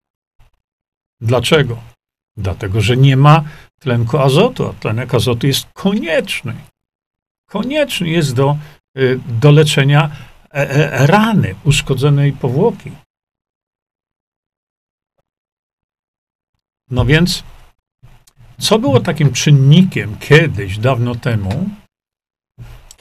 Dlaczego? 1.21 1.90
Dlatego, 2.37 2.81
że 2.81 2.97
nie 2.97 3.17
ma 3.17 3.43
tlenku 3.79 4.17
azotu, 4.17 4.67
a 4.69 4.73
tlenek 4.73 5.13
azotu 5.13 5.47
jest 5.47 5.67
konieczny. 5.73 6.53
Konieczny 7.45 8.09
jest 8.09 8.35
do, 8.35 8.57
do 9.41 9.51
leczenia 9.51 10.11
rany, 10.91 11.55
uszkodzonej 11.63 12.33
powłoki. 12.33 12.91
No 16.89 17.05
więc, 17.05 17.43
co 18.59 18.79
było 18.79 18.99
takim 18.99 19.33
czynnikiem 19.33 20.17
kiedyś, 20.17 20.77
dawno 20.77 21.15
temu, 21.15 21.69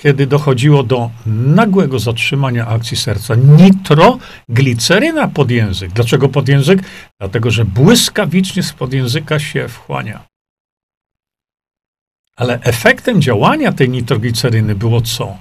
kiedy 0.02 0.26
dochodziło 0.26 0.82
do 0.82 1.10
nagłego 1.26 1.98
zatrzymania 1.98 2.66
akcji 2.66 2.96
serca? 2.96 3.34
Nitrogliceryna 3.34 5.28
pod 5.28 5.50
język. 5.50 5.92
Dlaczego 5.92 6.28
pod 6.28 6.48
język? 6.48 6.82
Dlatego, 7.20 7.50
że 7.50 7.64
błyskawicznie 7.64 8.62
z 8.62 8.72
pod 8.72 8.92
języka 8.92 9.38
się 9.38 9.68
wchłania. 9.68 10.24
Ale 12.36 12.60
efektem 12.60 13.22
działania 13.22 13.72
tej 13.72 13.88
nitrogliceryny 13.88 14.74
było 14.74 15.00
co? 15.00 15.38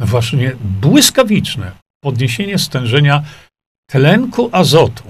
No 0.00 0.06
właśnie 0.06 0.56
błyskawiczne 0.60 1.72
podniesienie 2.02 2.58
stężenia 2.58 3.22
tlenku 3.90 4.48
azotu. 4.52 5.04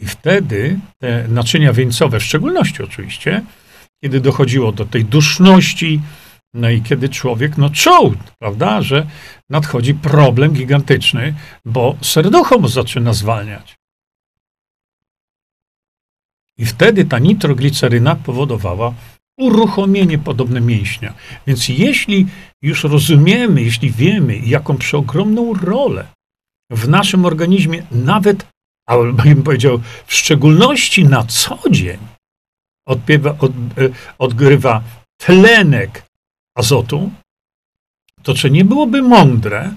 I 0.00 0.06
wtedy 0.06 0.78
te 0.98 1.28
naczynia 1.28 1.72
wieńcowe, 1.72 2.20
w 2.20 2.24
szczególności 2.24 2.82
oczywiście, 2.82 3.44
kiedy 4.02 4.20
dochodziło 4.20 4.72
do 4.72 4.84
tej 4.84 5.04
duszności, 5.04 6.00
no 6.54 6.70
i 6.70 6.82
kiedy 6.82 7.08
człowiek 7.08 7.58
no, 7.58 7.70
czuł, 7.70 8.14
prawda, 8.38 8.82
że 8.82 9.06
nadchodzi 9.50 9.94
problem 9.94 10.52
gigantyczny, 10.52 11.34
bo 11.64 11.96
serducho 12.02 12.58
mu 12.58 12.68
zaczyna 12.68 13.12
zwalniać. 13.12 13.76
I 16.58 16.66
wtedy 16.66 17.04
ta 17.04 17.18
nitrogliceryna 17.18 18.16
powodowała 18.16 18.94
uruchomienie 19.38 20.18
podobne 20.18 20.60
mięśnia. 20.60 21.14
Więc 21.46 21.68
jeśli 21.68 22.26
już 22.62 22.84
rozumiemy, 22.84 23.62
jeśli 23.62 23.90
wiemy, 23.90 24.38
jaką 24.38 24.76
przeogromną 24.76 25.54
rolę 25.54 26.06
w 26.70 26.88
naszym 26.88 27.24
organizmie, 27.24 27.82
nawet 27.90 28.46
ale 28.88 29.12
bym 29.12 29.42
powiedział, 29.42 29.80
w 30.06 30.14
szczególności 30.14 31.04
na 31.04 31.24
co 31.24 31.58
dzień 31.70 31.98
od, 32.86 32.98
e, 32.98 33.22
odgrywa 34.18 34.82
tlenek 35.20 36.07
azotu, 36.58 37.10
to 38.22 38.34
czy 38.34 38.50
nie 38.50 38.64
byłoby 38.64 39.02
mądre, 39.02 39.74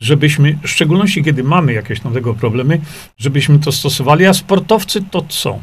żebyśmy, 0.00 0.58
w 0.62 0.68
szczególności 0.68 1.24
kiedy 1.24 1.44
mamy 1.44 1.72
jakieś 1.72 2.02
nowego 2.02 2.34
problemy, 2.34 2.80
żebyśmy 3.18 3.58
to 3.58 3.72
stosowali, 3.72 4.26
a 4.26 4.34
sportowcy 4.34 5.02
to 5.10 5.22
co? 5.22 5.60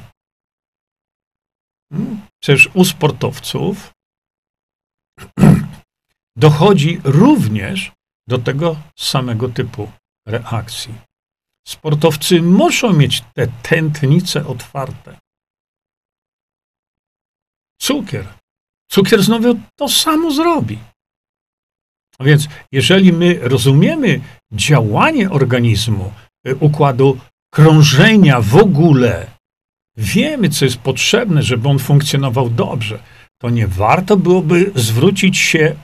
Hmm? 1.93 2.21
Przecież 2.41 2.69
u 2.73 2.85
sportowców 2.85 3.93
dochodzi 6.35 7.01
również 7.03 7.91
do 8.27 8.37
tego 8.37 8.75
samego 8.95 9.49
typu 9.49 9.91
reakcji. 10.27 10.93
Sportowcy 11.67 12.41
muszą 12.41 12.93
mieć 12.93 13.23
te 13.33 13.47
tętnice 13.47 14.45
otwarte. 14.45 15.17
Cukier. 17.81 18.27
Cukier 18.87 19.23
znowu 19.23 19.59
to 19.75 19.89
samo 19.89 20.31
zrobi. 20.31 20.79
A 22.19 22.23
więc, 22.23 22.47
jeżeli 22.71 23.13
my 23.13 23.39
rozumiemy 23.41 24.21
działanie 24.51 25.29
organizmu, 25.29 26.13
y, 26.47 26.55
układu 26.55 27.17
krążenia 27.53 28.41
w 28.41 28.55
ogóle, 28.55 29.27
wiemy, 29.97 30.49
co 30.49 30.65
jest 30.65 30.77
potrzebne, 30.77 31.43
żeby 31.43 31.69
on 31.69 31.79
funkcjonował 31.79 32.49
dobrze, 32.49 32.99
to 33.41 33.49
nie 33.49 33.67
warto 33.67 34.17
byłoby 34.17 34.71
zwrócić 34.75 35.37
się 35.37 35.75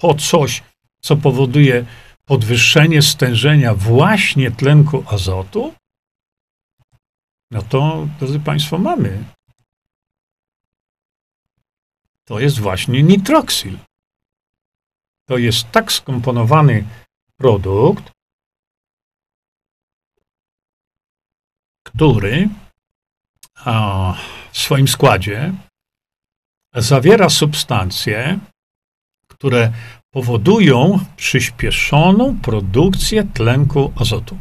po 0.00 0.14
coś, 0.14 0.62
co 1.02 1.16
powoduje 1.16 1.84
podwyższenie 2.24 3.02
stężenia 3.02 3.74
właśnie 3.74 4.50
tlenku 4.50 5.04
azotu, 5.06 5.74
no 7.50 7.62
to, 7.62 8.08
drodzy 8.18 8.40
Państwo, 8.40 8.78
mamy. 8.78 9.24
To 12.24 12.40
jest 12.40 12.58
właśnie 12.58 13.02
nitroksyl. 13.02 13.78
To 15.28 15.38
jest 15.38 15.70
tak 15.70 15.92
skomponowany 15.92 16.84
produkt, 17.36 18.12
który 21.84 22.48
w 24.52 24.58
swoim 24.58 24.88
składzie 24.88 25.52
zawiera 26.74 27.28
substancje, 27.28 28.38
które 29.28 29.72
powodują 30.10 30.98
przyspieszoną 31.16 32.40
produkcję 32.40 33.24
tlenku 33.24 33.92
azotu. 33.96 34.38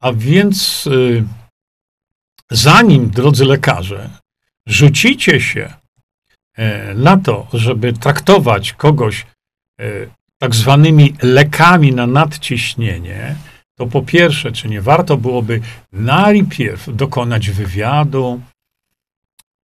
A 0.00 0.12
więc 0.12 0.86
y, 0.86 1.24
zanim, 2.50 3.10
drodzy 3.10 3.44
lekarze, 3.44 4.10
rzucicie 4.66 5.40
się 5.40 5.74
e, 6.56 6.94
na 6.94 7.16
to, 7.16 7.46
żeby 7.52 7.92
traktować 7.92 8.72
kogoś 8.72 9.26
e, 9.80 9.84
tak 10.38 10.54
zwanymi 10.54 11.14
lekami 11.22 11.92
na 11.92 12.06
nadciśnienie, 12.06 13.36
to 13.78 13.86
po 13.86 14.02
pierwsze, 14.02 14.52
czy 14.52 14.68
nie 14.68 14.80
warto 14.80 15.16
byłoby 15.16 15.60
najpierw 15.92 16.96
dokonać 16.96 17.50
wywiadu, 17.50 18.40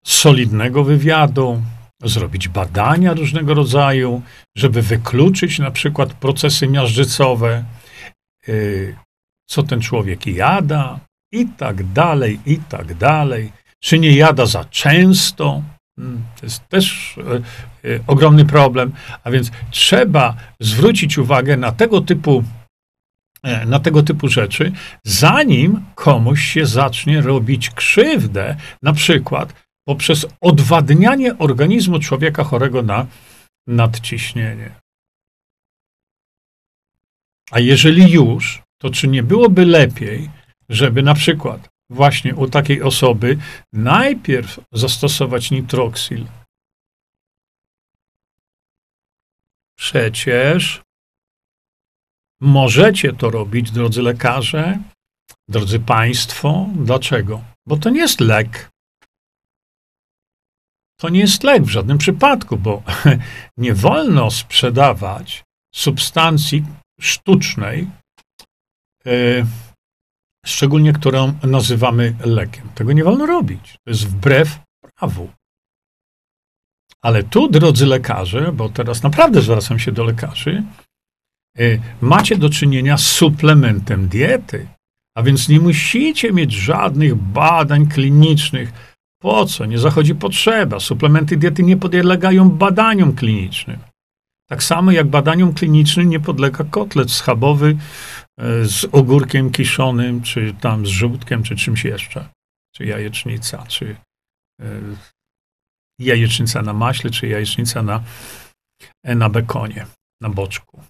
solidnego 0.04 0.84
wywiadu, 0.84 1.62
zrobić 2.02 2.48
badania 2.48 3.14
różnego 3.14 3.54
rodzaju, 3.54 4.22
żeby 4.56 4.82
wykluczyć 4.82 5.58
na 5.58 5.70
przykład 5.70 6.12
procesy 6.12 6.68
miażdżycowe, 6.68 7.64
y, 8.48 8.96
co 9.46 9.62
ten 9.62 9.80
człowiek 9.80 10.26
jada 10.26 11.00
i 11.32 11.46
tak 11.46 11.92
dalej, 11.92 12.40
i 12.46 12.58
tak 12.58 12.94
dalej. 12.94 13.52
Czy 13.80 13.98
nie 13.98 14.16
jada 14.16 14.46
za 14.46 14.64
często? 14.64 15.62
Hmm, 15.98 16.22
to 16.40 16.46
jest 16.46 16.68
też 16.68 17.16
y, 17.84 17.88
y, 17.88 18.00
ogromny 18.06 18.44
problem, 18.44 18.92
a 19.24 19.30
więc 19.30 19.50
trzeba 19.70 20.36
zwrócić 20.60 21.18
uwagę 21.18 21.56
na 21.56 21.72
tego 21.72 22.00
typu 22.00 22.44
e, 23.42 23.66
na 23.66 23.80
tego 23.80 24.02
typu 24.02 24.28
rzeczy, 24.28 24.72
zanim 25.04 25.84
komuś 25.94 26.44
się 26.44 26.66
zacznie 26.66 27.20
robić 27.20 27.70
krzywdę, 27.70 28.56
na 28.82 28.92
przykład 28.92 29.52
poprzez 29.88 30.26
odwadnianie 30.40 31.38
organizmu 31.38 31.98
człowieka 31.98 32.44
chorego 32.44 32.82
na 32.82 33.06
nadciśnienie. 33.66 34.70
A 37.50 37.60
jeżeli 37.60 38.10
już, 38.10 38.62
to 38.78 38.90
czy 38.90 39.08
nie 39.08 39.22
byłoby 39.22 39.66
lepiej, 39.66 40.30
żeby 40.68 41.02
na 41.02 41.14
przykład 41.14 41.68
właśnie 41.90 42.34
u 42.34 42.48
takiej 42.48 42.82
osoby 42.82 43.38
najpierw 43.72 44.60
zastosować 44.72 45.50
nitroksyl? 45.50 46.26
Przecież 49.78 50.82
możecie 52.40 53.12
to 53.12 53.30
robić, 53.30 53.70
drodzy 53.70 54.02
lekarze, 54.02 54.78
drodzy 55.48 55.80
Państwo. 55.80 56.68
Dlaczego? 56.74 57.44
Bo 57.66 57.76
to 57.76 57.90
nie 57.90 58.00
jest 58.00 58.20
lek. 58.20 58.70
To 61.00 61.08
nie 61.08 61.20
jest 61.20 61.42
lek 61.42 61.62
w 61.62 61.68
żadnym 61.68 61.98
przypadku, 61.98 62.56
bo 62.56 62.82
nie 63.56 63.74
wolno 63.74 64.30
sprzedawać 64.30 65.44
substancji, 65.74 66.64
sztucznej, 67.00 67.90
e, 69.06 69.46
szczególnie 70.46 70.92
którą 70.92 71.32
nazywamy 71.42 72.14
lekiem. 72.24 72.68
Tego 72.74 72.92
nie 72.92 73.04
wolno 73.04 73.26
robić. 73.26 73.74
To 73.84 73.90
jest 73.90 74.08
wbrew 74.08 74.58
prawu. 74.80 75.30
Ale 77.02 77.22
tu, 77.22 77.48
drodzy 77.48 77.86
lekarze, 77.86 78.52
bo 78.52 78.68
teraz 78.68 79.02
naprawdę 79.02 79.40
zwracam 79.40 79.78
się 79.78 79.92
do 79.92 80.04
lekarzy, 80.04 80.64
e, 81.58 81.62
macie 82.00 82.36
do 82.36 82.50
czynienia 82.50 82.98
z 82.98 83.06
suplementem 83.06 84.08
diety. 84.08 84.66
A 85.16 85.22
więc 85.22 85.48
nie 85.48 85.60
musicie 85.60 86.32
mieć 86.32 86.52
żadnych 86.52 87.14
badań 87.14 87.86
klinicznych. 87.86 88.72
Po 89.20 89.46
co? 89.46 89.64
Nie 89.64 89.78
zachodzi 89.78 90.14
potrzeba. 90.14 90.80
Suplementy 90.80 91.36
diety 91.36 91.62
nie 91.62 91.76
podlegają 91.76 92.50
badaniom 92.50 93.12
klinicznym. 93.12 93.78
Tak 94.48 94.62
samo 94.62 94.92
jak 94.92 95.06
badaniom 95.06 95.54
klinicznym 95.54 96.10
nie 96.10 96.20
podlega 96.20 96.64
kotlet 96.64 97.10
schabowy 97.10 97.76
z 98.64 98.84
ogórkiem 98.92 99.50
kiszonym, 99.50 100.22
czy 100.22 100.54
tam 100.60 100.86
z 100.86 100.88
żółtkiem, 100.88 101.42
czy 101.42 101.56
czymś 101.56 101.84
jeszcze. 101.84 102.28
Czy 102.74 102.84
jajecznica, 102.84 103.66
czy 103.66 103.96
e, 104.60 104.80
jajecznica 105.98 106.62
na 106.62 106.72
maśle, 106.72 107.10
czy 107.10 107.28
jajecznica 107.28 107.82
na, 107.82 108.02
e, 109.04 109.14
na 109.14 109.28
bekonie, 109.28 109.86
na 110.20 110.28
boczku. 110.28 110.82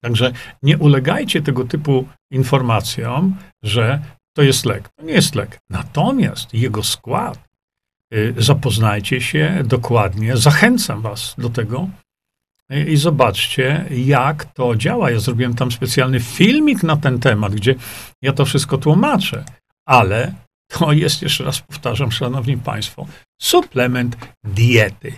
Także 0.00 0.32
nie 0.62 0.78
ulegajcie 0.78 1.42
tego 1.42 1.64
typu 1.64 2.08
informacjom, 2.32 3.36
że 3.62 4.02
to 4.36 4.42
jest 4.42 4.64
lek. 4.64 4.88
To 4.88 5.02
nie 5.02 5.12
jest 5.12 5.34
lek. 5.34 5.58
Natomiast 5.70 6.54
jego 6.54 6.82
skład, 6.82 7.48
zapoznajcie 8.36 9.20
się 9.20 9.62
dokładnie, 9.64 10.36
zachęcam 10.36 11.02
Was 11.02 11.34
do 11.38 11.50
tego 11.50 11.88
i 12.70 12.96
zobaczcie, 12.96 13.84
jak 13.90 14.44
to 14.44 14.76
działa. 14.76 15.10
Ja 15.10 15.18
zrobiłem 15.18 15.54
tam 15.54 15.72
specjalny 15.72 16.20
filmik 16.20 16.82
na 16.82 16.96
ten 16.96 17.18
temat, 17.18 17.54
gdzie 17.54 17.74
ja 18.22 18.32
to 18.32 18.44
wszystko 18.44 18.78
tłumaczę, 18.78 19.44
ale 19.86 20.34
to 20.70 20.92
jest, 20.92 21.22
jeszcze 21.22 21.44
raz 21.44 21.60
powtarzam, 21.60 22.12
Szanowni 22.12 22.56
Państwo, 22.56 23.06
suplement 23.40 24.16
diety. 24.44 25.12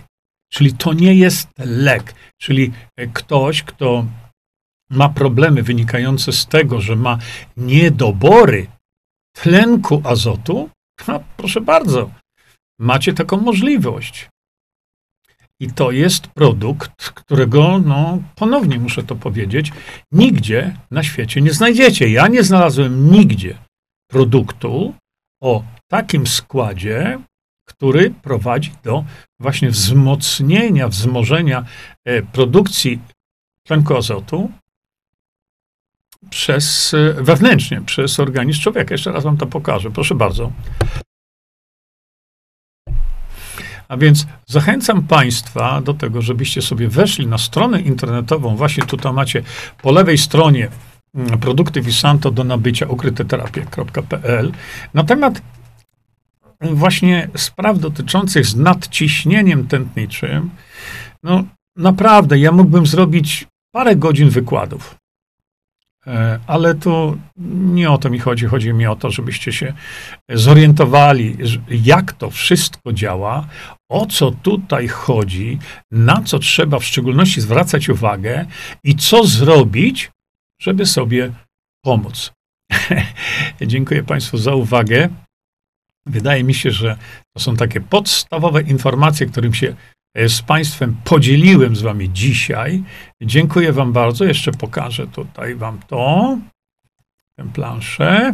Czyli 0.53 0.73
to 0.73 0.93
nie 0.93 1.15
jest 1.15 1.49
lek. 1.57 2.15
Czyli 2.41 2.71
ktoś, 3.13 3.63
kto 3.63 4.05
ma 4.89 5.09
problemy 5.09 5.63
wynikające 5.63 6.31
z 6.31 6.47
tego, 6.47 6.81
że 6.81 6.95
ma 6.95 7.17
niedobory 7.57 8.67
tlenku 9.35 10.01
azotu, 10.03 10.69
proszę 11.37 11.61
bardzo, 11.61 12.11
macie 12.79 13.13
taką 13.13 13.37
możliwość. 13.37 14.29
I 15.61 15.67
to 15.67 15.91
jest 15.91 16.27
produkt, 16.27 17.11
którego, 17.11 17.79
no, 17.79 18.19
ponownie 18.35 18.79
muszę 18.79 19.03
to 19.03 19.15
powiedzieć, 19.15 19.71
nigdzie 20.11 20.77
na 20.91 21.03
świecie 21.03 21.41
nie 21.41 21.53
znajdziecie. 21.53 22.09
Ja 22.09 22.27
nie 22.27 22.43
znalazłem 22.43 23.11
nigdzie 23.11 23.57
produktu 24.07 24.93
o 25.41 25.63
takim 25.87 26.27
składzie, 26.27 27.19
który 27.65 28.13
prowadzi 28.21 28.71
do 28.83 29.03
właśnie 29.39 29.69
wzmocnienia, 29.69 30.87
wzmożenia 30.87 31.65
e, 32.05 32.21
produkcji 32.21 32.99
tlenku 33.67 33.95
azotu 33.95 34.51
przez, 36.29 36.93
e, 36.93 37.23
wewnętrznie, 37.23 37.81
przez 37.81 38.19
organizm 38.19 38.61
człowieka. 38.61 38.93
Jeszcze 38.93 39.11
raz 39.11 39.23
wam 39.23 39.37
to 39.37 39.47
pokażę. 39.47 39.91
Proszę 39.91 40.15
bardzo. 40.15 40.51
A 43.91 43.97
więc 43.97 44.25
zachęcam 44.47 45.03
Państwa 45.03 45.81
do 45.81 45.93
tego, 45.93 46.21
żebyście 46.21 46.61
sobie 46.61 46.87
weszli 46.87 47.27
na 47.27 47.37
stronę 47.37 47.81
internetową. 47.81 48.55
Właśnie 48.55 48.83
tutaj 48.83 49.13
macie 49.13 49.43
po 49.81 49.91
lewej 49.91 50.17
stronie 50.17 50.69
mm, 51.15 51.39
produkty 51.39 51.81
Visanto 51.81 52.31
do 52.31 52.43
nabycia 52.43 52.87
ukryteterapie.pl 52.87 54.51
na 54.93 55.03
temat 55.03 55.41
właśnie 56.61 57.29
spraw 57.37 57.79
dotyczących 57.79 58.45
z 58.45 58.55
nadciśnieniem 58.55 59.67
tętniczym. 59.67 60.49
No 61.23 61.43
naprawdę, 61.75 62.39
ja 62.39 62.51
mógłbym 62.51 62.85
zrobić 62.85 63.47
parę 63.71 63.95
godzin 63.95 64.29
wykładów 64.29 64.95
ale 66.47 66.75
tu 66.75 67.17
nie 67.73 67.91
o 67.91 67.97
to 67.97 68.09
mi 68.09 68.19
chodzi. 68.19 68.45
Chodzi 68.45 68.73
mi 68.73 68.87
o 68.87 68.95
to, 68.95 69.11
żebyście 69.11 69.53
się 69.53 69.73
zorientowali, 70.29 71.37
jak 71.69 72.13
to 72.13 72.29
wszystko 72.29 72.93
działa, 72.93 73.47
o 73.89 74.05
co 74.05 74.31
tutaj 74.31 74.87
chodzi, 74.87 75.59
na 75.91 76.21
co 76.25 76.39
trzeba 76.39 76.79
w 76.79 76.85
szczególności 76.85 77.41
zwracać 77.41 77.89
uwagę 77.89 78.45
i 78.83 78.95
co 78.95 79.25
zrobić, 79.25 80.11
żeby 80.61 80.85
sobie 80.85 81.31
pomóc. 81.83 82.31
Dziękuję 83.61 84.03
Państwu 84.03 84.37
za 84.37 84.55
uwagę. 84.55 85.09
Wydaje 86.05 86.43
mi 86.43 86.53
się, 86.53 86.71
że 86.71 86.97
to 87.35 87.43
są 87.43 87.55
takie 87.55 87.81
podstawowe 87.81 88.61
informacje, 88.61 89.27
którym 89.27 89.53
się 89.53 89.75
E, 89.75 90.00
z 90.15 90.41
Państwem 90.41 90.95
podzieliłem 91.03 91.75
z 91.75 91.81
Wami 91.81 92.09
dzisiaj. 92.09 92.83
Dziękuję 93.21 93.73
Wam 93.73 93.93
bardzo. 93.93 94.25
Jeszcze 94.25 94.51
pokażę 94.51 95.07
tutaj 95.07 95.55
Wam 95.55 95.79
to, 95.87 96.37
tę 97.35 97.45
planszę. 97.53 98.33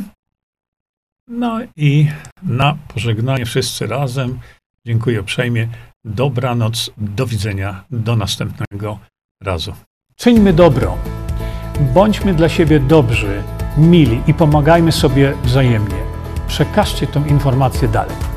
No 1.28 1.60
i 1.76 2.08
na 2.44 2.78
pożegnanie 2.94 3.46
wszyscy 3.46 3.88
razem. 3.88 4.40
Dziękuję 4.86 5.22
uprzejmie. 5.22 5.68
Dobranoc, 6.06 6.92
do 6.98 7.26
widzenia, 7.26 7.84
do 7.92 8.16
następnego 8.16 9.00
razu. 9.42 9.74
Czyńmy 10.16 10.54
dobro. 10.54 10.98
Bądźmy 11.94 12.34
dla 12.34 12.50
siebie 12.50 12.80
dobrzy, 12.80 13.44
mili 13.78 14.22
i 14.28 14.34
pomagajmy 14.34 14.92
sobie 14.92 15.34
wzajemnie. 15.44 15.98
Przekażcie 16.48 17.08
tę 17.08 17.24
informację 17.28 17.88
dalej. 17.88 18.37